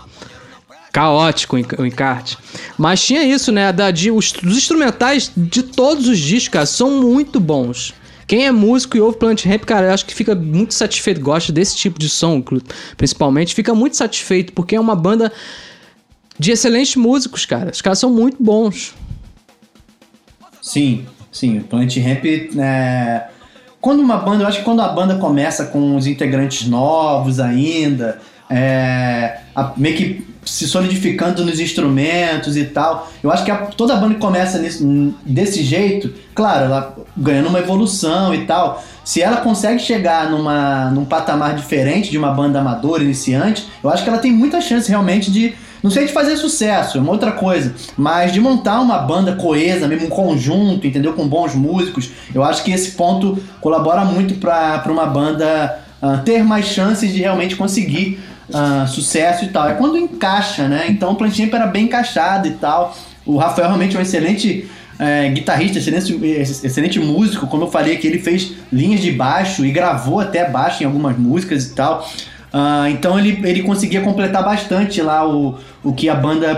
[0.92, 2.38] Caótico o encarte.
[2.78, 3.70] Mas tinha isso, né?
[3.72, 7.92] Da, de, os, os instrumentais de todos os discos, cara, são muito bons.
[8.26, 11.52] Quem é músico e ouve Plant Ramp, cara, eu acho que fica muito satisfeito, gosta
[11.52, 12.42] desse tipo de som,
[12.96, 15.32] principalmente, fica muito satisfeito, porque é uma banda
[16.38, 17.70] de excelentes músicos, cara.
[17.70, 18.94] Os caras são muito bons.
[20.60, 21.58] Sim, sim.
[21.58, 22.24] O Planet Ramp
[22.58, 23.28] é...
[23.80, 28.20] Quando uma banda, eu acho que quando a banda começa com os integrantes novos ainda,
[28.50, 33.10] é, a, meio que se solidificando nos instrumentos e tal.
[33.22, 34.58] Eu acho que a, toda banda que começa
[35.24, 38.82] desse jeito, claro, ela ganhando uma evolução e tal.
[39.04, 44.04] se ela consegue chegar numa, num patamar diferente de uma banda amadora, iniciante, eu acho
[44.04, 45.54] que ela tem muita chance realmente de
[45.86, 49.86] não sei de fazer sucesso, é uma outra coisa, mas de montar uma banda coesa,
[49.86, 51.12] mesmo um conjunto, entendeu?
[51.12, 56.42] Com bons músicos, eu acho que esse ponto colabora muito para uma banda uh, ter
[56.42, 58.18] mais chances de realmente conseguir
[58.48, 59.68] uh, sucesso e tal.
[59.68, 60.86] É quando encaixa, né?
[60.88, 62.96] Então o Plantinha era bem encaixado e tal.
[63.24, 64.68] O Rafael realmente é um excelente
[64.98, 66.12] é, guitarrista, excelente,
[66.66, 70.82] excelente músico, como eu falei que ele fez linhas de baixo e gravou até baixo
[70.82, 72.08] em algumas músicas e tal.
[72.56, 76.54] Uh, então ele, ele conseguia completar bastante lá o, o que a banda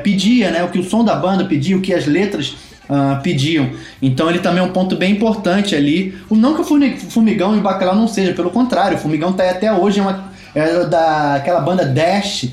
[0.00, 0.62] pedia, né?
[0.62, 2.54] O que o som da banda pedia, o que as letras
[2.88, 3.68] uh, pediam.
[4.00, 6.16] Então ele também é um ponto bem importante ali.
[6.30, 6.64] Não que o
[7.10, 10.30] Fumigão e o Bacalhau não seja, pelo contrário, o Fumigão tá até hoje, é, uma,
[10.54, 12.48] é daquela banda Dash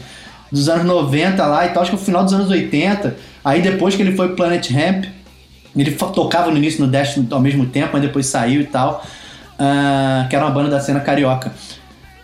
[0.52, 3.16] dos anos 90 lá e tal, acho que no final dos anos 80.
[3.46, 5.06] Aí depois que ele foi Planet Ramp,
[5.76, 9.06] ele tocava no início no Dash ao mesmo tempo, mas depois saiu e tal.
[9.54, 11.52] Uh, que era uma banda da cena carioca.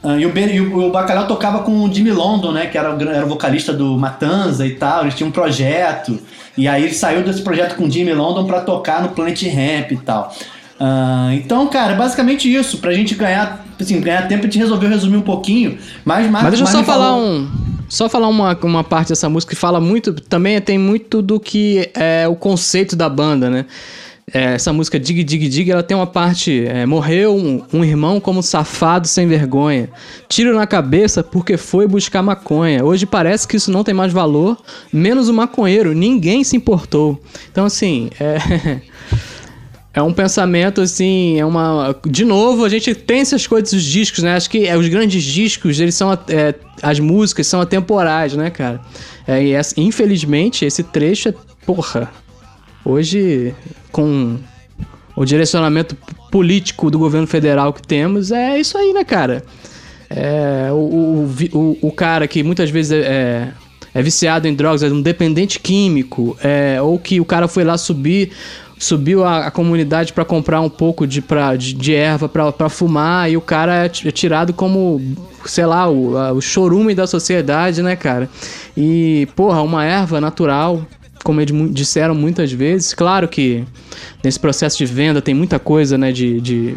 [0.04, 2.66] Uh, e, o ben, e o, o Bacalhau tocava com o Jimmy London, né?
[2.66, 5.04] Que era, era o vocalista do Matanza e tal.
[5.04, 6.20] Eles tinham um projeto.
[6.58, 9.92] E aí ele saiu desse projeto com o Jimmy London para tocar no Planet Ramp
[9.92, 10.36] e tal.
[10.80, 12.80] Uh, então, cara, basicamente isso.
[12.80, 15.78] Pra gente ganhar, assim, ganhar tempo, a gente resolveu resumir um pouquinho.
[16.04, 17.26] Mas, mas deixa eu só falar falou...
[17.26, 17.50] um.
[17.88, 20.14] Só falar uma, uma parte dessa música que fala muito.
[20.14, 23.66] Também tem muito do que é o conceito da banda, né?
[24.34, 26.66] É, essa música Dig Dig Dig, ela tem uma parte.
[26.66, 29.90] É, morreu um, um, irmão como safado sem vergonha.
[30.28, 32.84] Tiro na cabeça porque foi buscar maconha.
[32.84, 34.58] Hoje parece que isso não tem mais valor,
[34.92, 35.94] menos o maconheiro.
[35.94, 37.22] Ninguém se importou.
[37.52, 38.82] Então, assim, é.
[39.96, 41.96] É um pensamento assim, é uma.
[42.04, 44.36] De novo, a gente tem essas coisas dos discos, né?
[44.36, 46.12] Acho que é, os grandes discos, eles são.
[46.12, 48.82] É, as músicas são atemporais, né, cara?
[49.28, 51.34] É, e infelizmente, esse trecho é.
[51.64, 52.12] Porra.
[52.86, 53.56] Hoje,
[53.92, 54.38] com
[55.16, 55.96] o direcionamento
[56.32, 59.44] político do governo federal que temos, é isso aí, né, cara?
[60.10, 63.48] É, o, o, o, cara que muitas vezes é, é,
[63.94, 67.78] é viciado em drogas, é um dependente químico, é, ou que o cara foi lá
[67.78, 68.32] subir
[68.84, 73.32] subiu a, a comunidade para comprar um pouco de, pra, de, de erva para fumar
[73.32, 75.02] e o cara é, é tirado como,
[75.46, 78.30] sei lá, o, a, o chorume da sociedade, né, cara?
[78.76, 80.86] E, porra, uma erva natural
[81.24, 83.64] como eles disseram muitas vezes, claro que
[84.24, 86.76] nesse processo de venda tem muita coisa, né, de, de,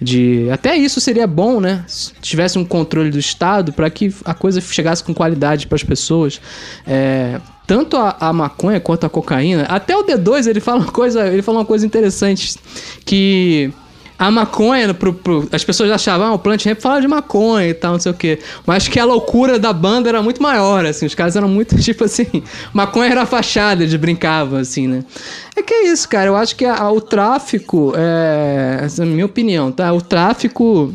[0.00, 4.34] de até isso seria bom, né, se tivesse um controle do Estado para que a
[4.34, 6.40] coisa chegasse com qualidade para as pessoas.
[6.86, 11.28] É, tanto a, a, maconha quanto a cocaína, até o D2 ele fala uma coisa,
[11.28, 12.58] ele fala uma coisa interessante
[13.04, 13.72] que
[14.20, 17.72] a maconha, pro, pro, as pessoas achavam, ah, o Plant Ramp fala de maconha e
[17.72, 18.38] tal, não sei o quê.
[18.66, 21.06] Mas que a loucura da banda era muito maior, assim.
[21.06, 22.26] Os caras eram muito, tipo assim,
[22.70, 25.02] maconha era fachada, eles brincavam, assim, né?
[25.56, 26.26] É que é isso, cara.
[26.26, 29.90] Eu acho que a, o tráfico, é, essa é a minha opinião, tá?
[29.90, 30.92] O tráfico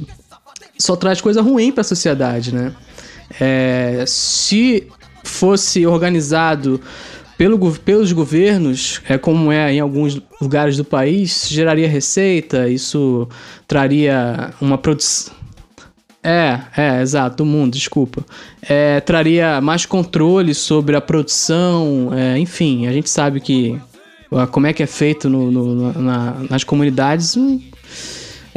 [0.78, 2.74] só traz coisa ruim para a sociedade, né?
[3.42, 4.88] É, se
[5.24, 6.80] fosse organizado
[7.38, 13.28] pelo, pelos governos, é como é em alguns lugares do país, geraria receita, isso
[13.68, 15.34] traria uma produção.
[16.24, 18.26] É, é, exato, do mundo, desculpa.
[18.62, 23.80] É, traria mais controle sobre a produção, é, enfim, a gente sabe que
[24.52, 27.62] como é que é feito no, no, na, nas comunidades, hum,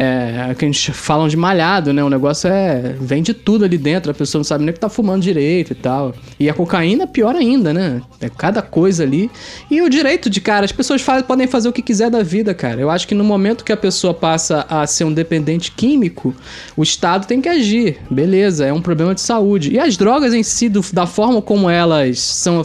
[0.00, 2.04] é, que a gente falam de malhado, né?
[2.04, 2.94] O negócio é.
[3.00, 6.14] Vende tudo ali dentro, a pessoa não sabe nem que tá fumando direito e tal.
[6.38, 8.00] E a cocaína, pior ainda, né?
[8.20, 9.28] É cada coisa ali.
[9.68, 12.54] E o direito de, cara, as pessoas faz, podem fazer o que quiser da vida,
[12.54, 12.80] cara.
[12.80, 16.32] Eu acho que no momento que a pessoa passa a ser um dependente químico,
[16.76, 17.98] o Estado tem que agir.
[18.08, 19.72] Beleza, é um problema de saúde.
[19.72, 22.62] E as drogas em si, do, da forma como elas são.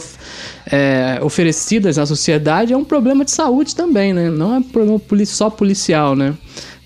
[0.72, 4.30] É, oferecidas na sociedade é um problema de saúde também, né?
[4.30, 6.34] Não é um problema só policial, né?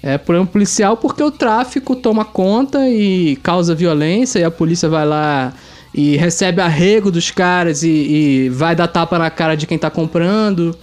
[0.02, 5.04] É problema policial porque o tráfico toma conta e causa violência e a polícia vai
[5.04, 5.52] lá
[5.92, 9.90] e recebe arrego dos caras e, e vai dar tapa na cara de quem tá
[9.90, 10.76] comprando.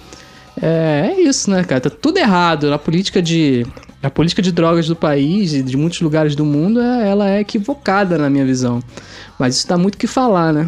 [0.61, 1.81] É, é, isso, né, cara?
[1.81, 2.73] Tá tudo errado.
[2.73, 3.65] A política de.
[4.01, 7.39] A política de drogas do país e de muitos lugares do mundo, é, ela é
[7.39, 8.79] equivocada na minha visão.
[9.39, 10.67] Mas isso dá muito o que falar, né?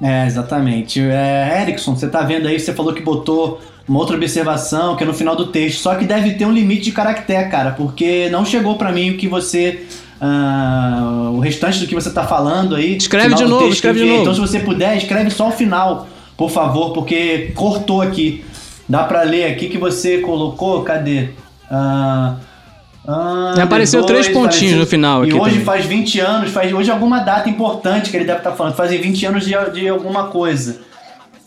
[0.00, 1.00] É, exatamente.
[1.00, 5.06] É, Erickson, você tá vendo aí, você falou que botou uma outra observação que é
[5.06, 8.44] no final do texto, só que deve ter um limite de caractere, cara, porque não
[8.44, 9.86] chegou para mim o que você.
[10.18, 12.96] Uh, o restante do que você tá falando aí.
[12.96, 14.22] Escreve de novo, escreve de novo.
[14.22, 16.08] Então, se você puder, escreve só o final,
[16.38, 18.42] por favor, porque cortou aqui.
[18.88, 21.30] Dá para ler aqui que você colocou, cadê?
[21.70, 22.36] Uh,
[23.60, 25.24] Apareceu três pontinhos faz, no final.
[25.24, 25.64] E hoje também.
[25.64, 28.74] faz 20 anos, faz hoje alguma data importante que ele deve estar tá falando.
[28.74, 30.80] Fazem 20 anos de, de alguma coisa.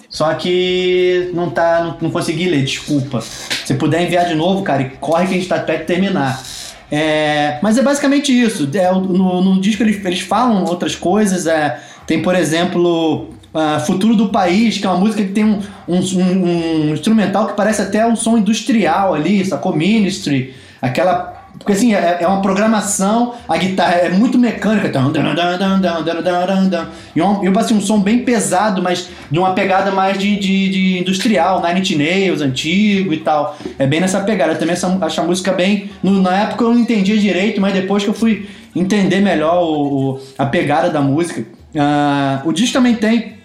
[0.09, 1.83] Só que não tá.
[1.83, 3.21] Não, não consegui ler, desculpa.
[3.21, 6.43] Se puder enviar de novo, cara, corre que a gente tá perto de terminar.
[6.91, 8.67] É, mas é basicamente isso.
[8.73, 11.45] É, no, no disco eles, eles falam outras coisas.
[11.45, 15.61] É, tem, por exemplo, uh, Futuro do País, que é uma música que tem um,
[15.87, 19.75] um, um, instrumental que parece até um som industrial ali, sacou?
[19.75, 21.37] Ministry, aquela.
[21.59, 24.89] Porque assim, é, é uma programação, a guitarra é muito mecânica.
[27.15, 30.99] E um, assim, um som bem pesado, mas de uma pegada mais de, de, de
[30.99, 33.57] industrial, Nine Inch Nails, antigo e tal.
[33.77, 34.53] É bem nessa pegada.
[34.53, 35.91] Eu também acho a música bem.
[36.01, 40.13] No, na época eu não entendia direito, mas depois que eu fui entender melhor o,
[40.13, 41.41] o a pegada da música.
[41.75, 43.38] Uh, o disco também tem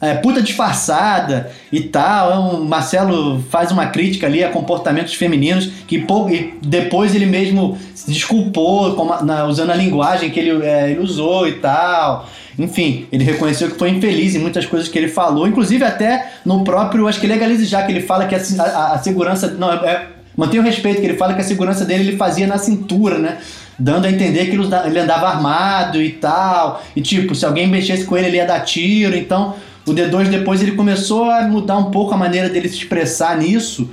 [0.00, 2.32] é, puta disfarçada e tal.
[2.32, 6.30] É um, Marcelo faz uma crítica ali a comportamentos femininos que pouco,
[6.62, 11.48] depois ele mesmo se desculpou com, na, usando a linguagem que ele, é, ele usou
[11.48, 12.28] e tal.
[12.58, 16.64] Enfim, ele reconheceu que foi infeliz em muitas coisas que ele falou, inclusive até no
[16.64, 19.76] próprio, acho que legalize já que ele fala que a, a, a segurança não é,
[19.86, 23.18] é mantém o respeito que ele fala que a segurança dele ele fazia na cintura,
[23.18, 23.38] né?
[23.78, 26.82] Dando a entender que ele andava armado e tal.
[26.94, 29.14] E tipo, se alguém mexesse com ele, ele ia dar tiro.
[29.14, 29.54] Então,
[29.86, 33.88] o D2 depois ele começou a mudar um pouco a maneira dele se expressar nisso.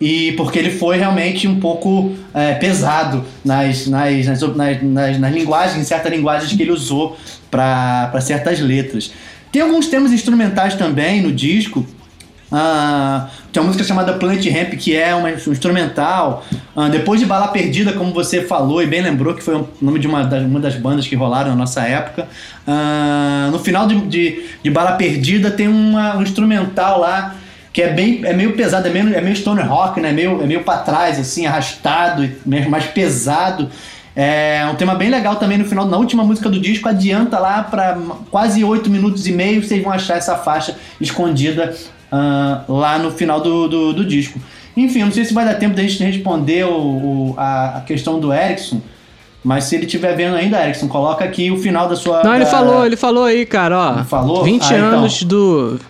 [0.00, 5.80] E porque ele foi realmente um pouco é, pesado nas, nas, nas, nas, nas, linguagens,
[5.80, 7.16] em certas linguagens que ele usou
[7.50, 9.12] para certas letras.
[9.50, 11.86] Tem alguns temas instrumentais também no disco
[12.46, 16.44] Uh, tem uma música chamada Planet Ramp, que é uma, um instrumental.
[16.76, 19.98] Uh, depois de Bala Perdida, como você falou e bem lembrou, que foi o nome
[19.98, 22.28] de uma das, uma das bandas que rolaram na nossa época.
[22.68, 27.34] Uh, no final de, de, de, Bala Perdida tem uma, um instrumental lá
[27.72, 30.10] que é bem é meio pesado, é meio, é meio stoner rock, né?
[30.10, 33.70] É meio, é meio pra trás, assim, arrastado, mais pesado.
[34.14, 37.62] É um tema bem legal também no final, na última música do disco, adianta lá
[37.62, 37.98] para
[38.30, 41.74] quase 8 minutos e meio, vocês vão achar essa faixa escondida
[42.12, 44.40] uh, lá no final do, do, do, disco.
[44.76, 48.20] Enfim, não sei se vai dar tempo da gente responder o, o a, a, questão
[48.20, 48.80] do Erickson.
[49.42, 52.22] Mas se ele estiver vendo ainda, Erickson, coloca aqui o final da sua.
[52.24, 52.50] Não, ele da...
[52.50, 53.94] falou, ele falou aí, cara, ó.
[53.96, 54.44] Ele falou?
[54.44, 54.88] 20 ah, então.
[54.98, 55.28] anos então.
[55.28, 55.80] do.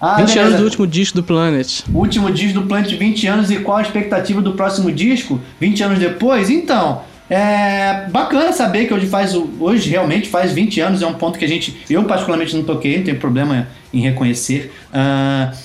[0.00, 0.40] Ah, 20 beleza.
[0.40, 1.80] anos do último disco do Planet.
[1.92, 5.40] O último disco do Planet, 20 anos, e qual a expectativa do próximo disco?
[5.60, 6.48] 20 anos depois?
[6.48, 11.38] Então, é bacana saber que hoje faz hoje realmente faz 20 anos, é um ponto
[11.38, 14.72] que a gente, eu particularmente não toquei, não tenho problema em reconhecer.
[14.92, 15.56] Uh,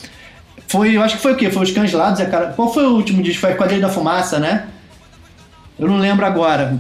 [0.68, 1.49] foi, eu acho que foi o quê?
[1.49, 2.47] Foi os Cangelados, a cara.
[2.47, 3.41] Qual foi o último disco?
[3.41, 4.68] Foi Quadrilha da Fumaça, né?
[5.80, 6.78] Eu não lembro agora.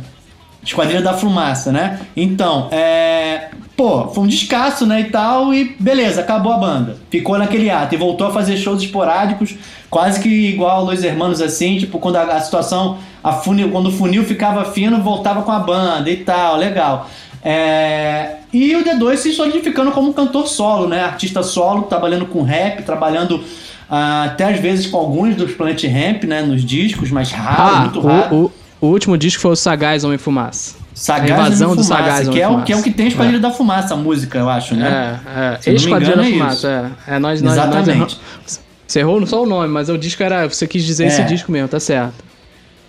[0.63, 1.99] Esquadrilha da Fumaça, né?
[2.15, 3.49] Então, é.
[3.75, 5.01] Pô, foi um descasso, né?
[5.01, 6.97] E tal, e beleza, acabou a banda.
[7.09, 9.55] Ficou naquele ato e voltou a fazer shows esporádicos,
[9.89, 13.91] quase que igual Los Hermanos, assim, tipo, quando a, a situação, a funil, quando o
[13.91, 17.09] funil ficava fino, voltava com a banda e tal, legal.
[17.43, 21.03] É, e o D2 se solidificando como um cantor solo, né?
[21.03, 26.23] Artista solo, trabalhando com rap, trabalhando uh, até às vezes com alguns dos Planet Ramp,
[26.23, 26.41] né?
[26.41, 28.35] Nos discos, mas raro, ah, muito raro.
[28.35, 30.84] O, o, o, último disco foi o Sagaz Homem Fumaça.
[30.95, 33.07] Sagaz a invasão Homem do Fumaça, Sagaz que é, o, que é o que tem
[33.09, 33.39] Esquadrilha é.
[33.41, 35.19] da Fumaça, a música, eu acho, né?
[35.27, 35.73] É, é.
[35.73, 37.15] Esquadrilha da é Fumaça, é.
[37.15, 37.19] é.
[37.19, 38.17] nós, nós, Exatamente.
[38.41, 40.47] Nós, você errou só o nome, mas o disco era.
[40.47, 41.25] Você quis dizer esse é.
[41.25, 42.23] disco mesmo, tá certo.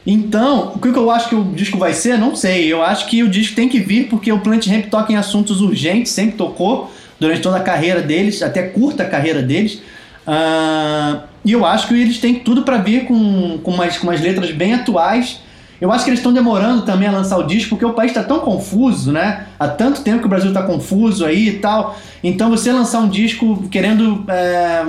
[0.07, 2.73] Então, o que eu acho que o disco vai ser, não sei.
[2.73, 5.61] Eu acho que o disco tem que vir porque o Plant Ramp toca em assuntos
[5.61, 9.81] urgentes, sempre tocou durante toda a carreira deles, até curta a carreira deles.
[10.29, 14.21] Uh, e eu acho que eles têm tudo para vir com, com, umas, com umas
[14.21, 15.41] letras bem atuais
[15.81, 18.23] eu acho que eles estão demorando também a lançar o disco porque o país está
[18.23, 19.47] tão confuso, né?
[19.59, 21.99] Há tanto tempo que o Brasil está confuso aí e tal.
[22.25, 24.85] Então você lançar um disco querendo, é,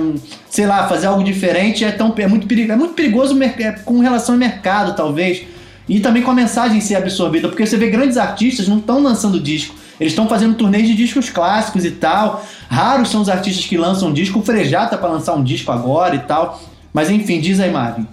[0.48, 3.98] sei lá, fazer algo diferente é, tão, é, muito, perigo, é muito perigoso é, com
[4.00, 5.42] relação ao mercado, talvez.
[5.88, 9.40] E também com a mensagem ser absorvida, porque você vê grandes artistas não estão lançando
[9.40, 9.74] disco.
[10.00, 12.44] Eles estão fazendo turnês de discos clássicos e tal.
[12.68, 14.38] Raros são os artistas que lançam disco.
[14.38, 16.60] O Frejá tá para lançar um disco agora e tal.
[16.92, 18.06] Mas enfim, diz aí, Marvin.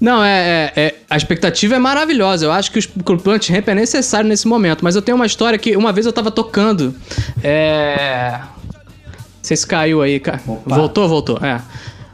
[0.00, 2.46] Não, é, é, é, a expectativa é maravilhosa.
[2.46, 4.82] Eu acho que o Plant Ramp é necessário nesse momento.
[4.82, 6.94] Mas eu tenho uma história que uma vez eu tava tocando.
[7.42, 8.40] É.
[8.40, 10.40] Não sei se caiu aí, cara.
[10.64, 11.36] Voltou, voltou.
[11.42, 11.60] É.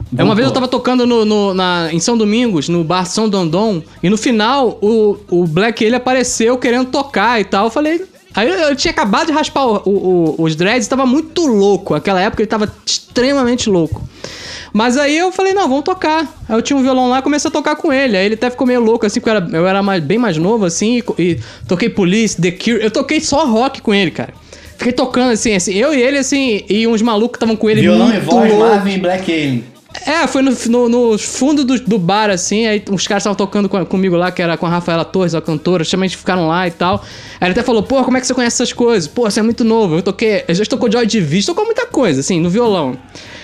[0.09, 0.25] Voltou.
[0.25, 3.83] Uma vez eu tava tocando no, no, na, em São Domingos, no bar São Dondon,
[4.01, 7.65] e no final o, o Black ele apareceu querendo tocar e tal.
[7.65, 8.05] Eu falei.
[8.37, 11.95] Aí eu, tinha acabado de raspar o, o, os dreads, tava muito louco.
[11.95, 14.07] Naquela época ele tava extremamente louco.
[14.71, 16.21] Mas aí eu falei, não, vamos tocar.
[16.47, 18.15] Aí eu tinha um violão lá e comecei a tocar com ele.
[18.15, 20.37] Aí ele até ficou meio louco, assim, porque eu era, eu era mais, bem mais
[20.37, 22.83] novo, assim, e, e, toquei Police, The Cure.
[22.83, 24.35] Eu toquei só rock com ele, cara.
[24.77, 27.81] Fiquei tocando, assim, assim, eu e ele, assim, e uns malucos que estavam com ele
[27.81, 28.67] Violão e voz, louco.
[28.67, 29.63] Marvin Black Alien.
[30.05, 33.67] É, foi no, no, no fundo do, do, bar, assim, aí os caras estavam tocando
[33.67, 36.71] com, comigo lá, que era com a Rafaela Torres, a cantora, chamamente ficaram lá e
[36.71, 37.03] tal.
[37.39, 39.07] Aí ele até falou, pô, como é que você conhece essas coisas?
[39.07, 42.19] Pô, você é muito novo, eu toquei, eu já tocou Joy Division, tocou muita coisa,
[42.19, 42.97] assim, no violão.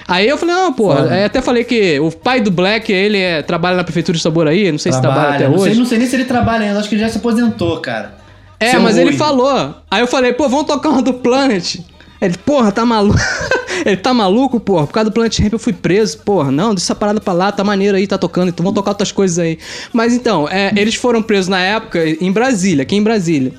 [0.07, 3.41] Aí eu falei, não, pô, aí até falei que o pai do Black, ele é,
[3.41, 5.71] trabalha na prefeitura de Saboraí, não sei se trabalha até não hoje.
[5.71, 8.23] Sei, não sei nem se ele trabalha ainda, acho que ele já se aposentou, cara.
[8.59, 9.17] É, Seu mas ele Rui.
[9.17, 9.75] falou.
[9.89, 11.79] Aí eu falei, pô, vamos tocar uma do Planet.
[12.23, 13.19] Ele, porra, tá maluco?
[13.85, 14.87] ele tá maluco, porra?
[14.87, 16.51] Por causa do Planet Ramp eu fui preso, porra.
[16.51, 19.11] Não, deixa essa parada pra lá, tá maneiro aí, tá tocando, então vamos tocar outras
[19.11, 19.59] coisas aí.
[19.91, 23.53] Mas então, é, eles foram presos na época em Brasília, aqui em Brasília.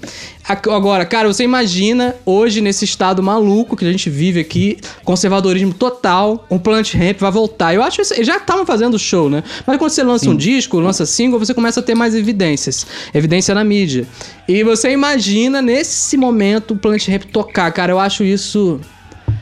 [0.46, 6.44] Agora, cara, você imagina hoje nesse estado maluco que a gente vive aqui, conservadorismo total,
[6.50, 7.74] o Planet Ramp vai voltar.
[7.74, 9.42] Eu acho que já estavam fazendo show, né?
[9.66, 12.86] Mas quando você lança um disco, lança single, você começa a ter mais evidências.
[13.14, 14.06] Evidência na mídia.
[14.46, 18.78] E você imagina nesse momento o Planet Ramp tocar, cara, eu acho isso.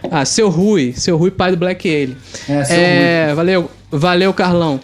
[0.08, 2.16] Ah, seu Rui, seu Rui, pai do Black Ale.
[2.48, 4.80] É, seu é, valeu, valeu, Carlão.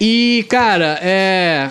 [0.00, 1.70] E, cara, é.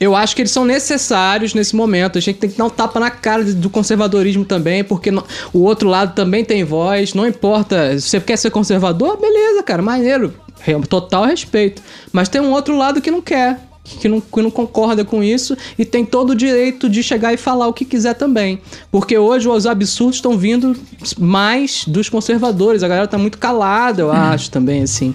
[0.00, 2.18] Eu acho que eles são necessários nesse momento.
[2.18, 5.10] A gente tem que dar um tapa na cara do conservadorismo também, porque
[5.52, 7.14] o outro lado também tem voz.
[7.14, 10.32] Não importa, se você quer ser conservador, beleza, cara, maneiro.
[10.88, 11.82] Total respeito.
[12.12, 13.58] Mas tem um outro lado que não quer,
[14.00, 17.36] que não, que não concorda com isso e tem todo o direito de chegar e
[17.36, 18.60] falar o que quiser também.
[18.90, 20.76] Porque hoje os absurdos estão vindo
[21.18, 22.82] mais dos conservadores.
[22.82, 25.12] A galera tá muito calada, eu acho, também, assim.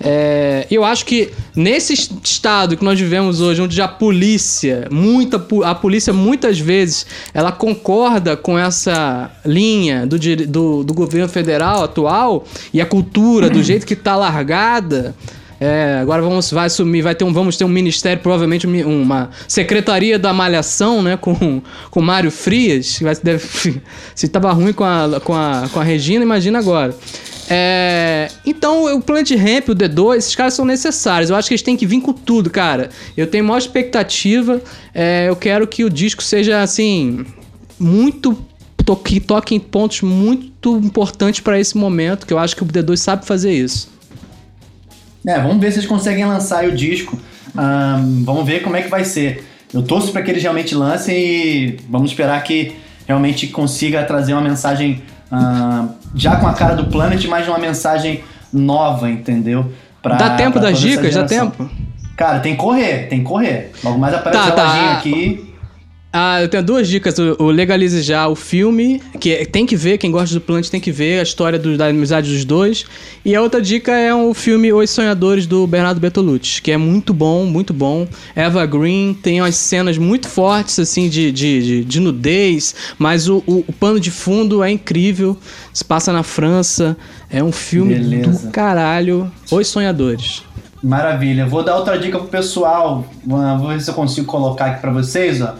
[0.00, 5.44] É, eu acho que nesse es- estado que nós vivemos hoje, onde a polícia, muita,
[5.64, 12.44] a polícia muitas vezes, ela concorda com essa linha do, do, do governo federal atual
[12.72, 15.14] e a cultura do jeito que tá largada.
[15.64, 19.30] É, agora vamos, vai assumir, vai ter um, vamos ter um ministério, provavelmente um uma
[19.46, 23.80] secretaria da malhação, né, com com Mário Frias, vai, deve,
[24.14, 26.94] se tava ruim com a, com a, com a Regina, imagina agora.
[27.48, 31.28] É, então, o Planet Ramp, o D2, esses caras são necessários.
[31.28, 32.88] Eu acho que eles têm que vir com tudo, cara.
[33.16, 34.60] Eu tenho maior expectativa.
[34.94, 37.26] é, eu quero que o disco seja, assim,
[37.78, 38.32] muito.
[38.84, 42.66] to- Que toque em pontos muito importantes pra esse momento, que eu acho que o
[42.66, 43.91] D2 sabe fazer isso.
[45.26, 47.18] É, vamos ver se eles conseguem lançar aí o disco.
[47.56, 49.44] Ahn, vamos ver como é que vai ser.
[49.72, 54.42] Eu torço para que eles realmente lancem e vamos esperar que realmente consiga trazer uma
[54.42, 59.70] mensagem ah, já com a cara do Planet, mas uma mensagem nova, entendeu?
[60.02, 61.14] Pra- Dá tempo das dicas?
[61.14, 61.70] Dá tempo?
[62.16, 63.70] Cara, tem que correr, tem que correr.
[63.82, 64.92] Logo mais aparece Tá, a tá.
[64.98, 65.51] aqui.
[66.14, 67.16] Ah, eu tenho duas dicas.
[67.38, 70.78] O, Legalize Já, o filme, que é- tem que ver, quem gosta do Plant tem
[70.78, 72.84] que ver, a história do- da amizade dos dois.
[73.24, 77.14] E a outra dica é o filme Os Sonhadores, do Bernardo Bertolucci, que é muito
[77.14, 78.06] bom, muito bom.
[78.36, 83.42] Eva Green tem umas cenas muito fortes, assim, de, de, de, de nudez, mas o,
[83.46, 85.38] o, o pano de fundo é incrível.
[85.72, 86.94] Se passa na França.
[87.30, 88.46] É um filme Beleza.
[88.48, 89.32] do caralho.
[89.50, 90.42] Os Sonhadores.
[90.82, 91.46] Maravilha.
[91.46, 93.06] Vou dar outra dica pro pessoal.
[93.24, 95.54] Vou ver se eu consigo colocar aqui pra vocês, ó.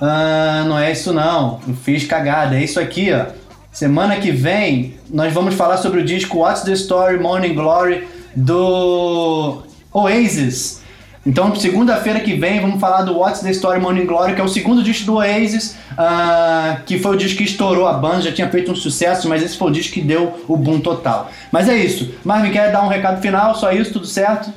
[0.00, 1.60] Ah, não é isso não.
[1.66, 2.56] Eu fiz cagada.
[2.56, 3.26] É isso aqui, ó.
[3.72, 9.62] Semana que vem nós vamos falar sobre o disco What's the Story Morning Glory do
[9.92, 10.80] Oasis.
[11.26, 14.48] Então, segunda-feira que vem, vamos falar do What's the Story Morning Glory, que é o
[14.48, 18.48] segundo disco do Oasis, ah, que foi o disco que estourou a banda, já tinha
[18.48, 21.30] feito um sucesso, mas esse foi o disco que deu o boom total.
[21.50, 22.14] Mas é isso.
[22.24, 23.56] Marvin, quer dar um recado final?
[23.56, 24.50] Só isso, tudo certo?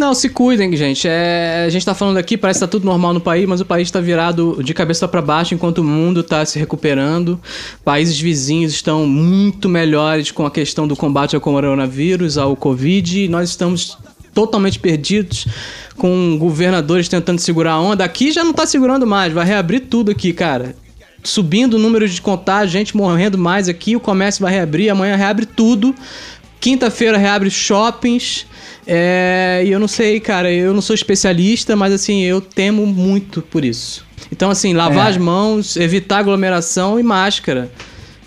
[0.00, 1.06] Não, se cuidem, gente.
[1.06, 3.66] É, a gente tá falando aqui, parece que tá tudo normal no país, mas o
[3.66, 7.38] país tá virado de cabeça para baixo enquanto o mundo tá se recuperando.
[7.84, 13.28] Países vizinhos estão muito melhores com a questão do combate ao coronavírus, ao Covid.
[13.28, 13.98] Nós estamos
[14.32, 15.46] totalmente perdidos
[15.98, 18.02] com governadores tentando segurar a onda.
[18.02, 20.74] Aqui já não tá segurando mais, vai reabrir tudo aqui, cara.
[21.22, 25.44] Subindo o número de contágios, gente morrendo mais aqui, o comércio vai reabrir, amanhã reabre
[25.44, 25.94] tudo.
[26.58, 28.46] Quinta-feira reabre shoppings.
[28.92, 33.40] É, e eu não sei, cara, eu não sou especialista, mas assim, eu temo muito
[33.40, 34.04] por isso.
[34.32, 35.10] Então, assim, lavar É.
[35.10, 37.70] as mãos, evitar aglomeração e máscara.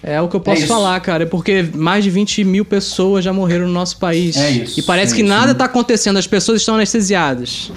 [0.02, 0.68] É o que eu posso isso.
[0.68, 4.36] falar, cara, porque mais de 20 mil pessoas já morreram no nosso país.
[4.38, 5.30] É isso, E parece é que isso.
[5.30, 7.72] nada tá acontecendo, as pessoas estão anestesiadas.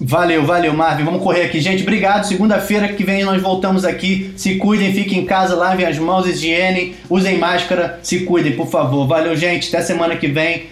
[0.00, 1.04] Valeu, valeu, Marvin.
[1.04, 1.82] Vamos correr aqui, gente.
[1.82, 2.24] Obrigado.
[2.24, 4.32] Segunda-feira que vem nós voltamos aqui.
[4.34, 9.06] Se cuidem, fiquem em casa, lavem as mãos, higiene, usem máscara, se cuidem, por favor.
[9.06, 9.68] Valeu, gente.
[9.68, 10.64] Até semana que vem.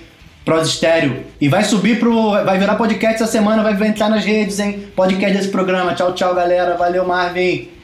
[0.48, 1.24] Pros Estéreo.
[1.38, 2.30] E vai subir pro.
[2.30, 4.88] Vai virar podcast essa semana, vai entrar nas redes, hein?
[4.96, 5.92] Podcast desse programa.
[5.92, 6.74] Tchau, tchau, galera.
[6.74, 7.77] Valeu, Marvin.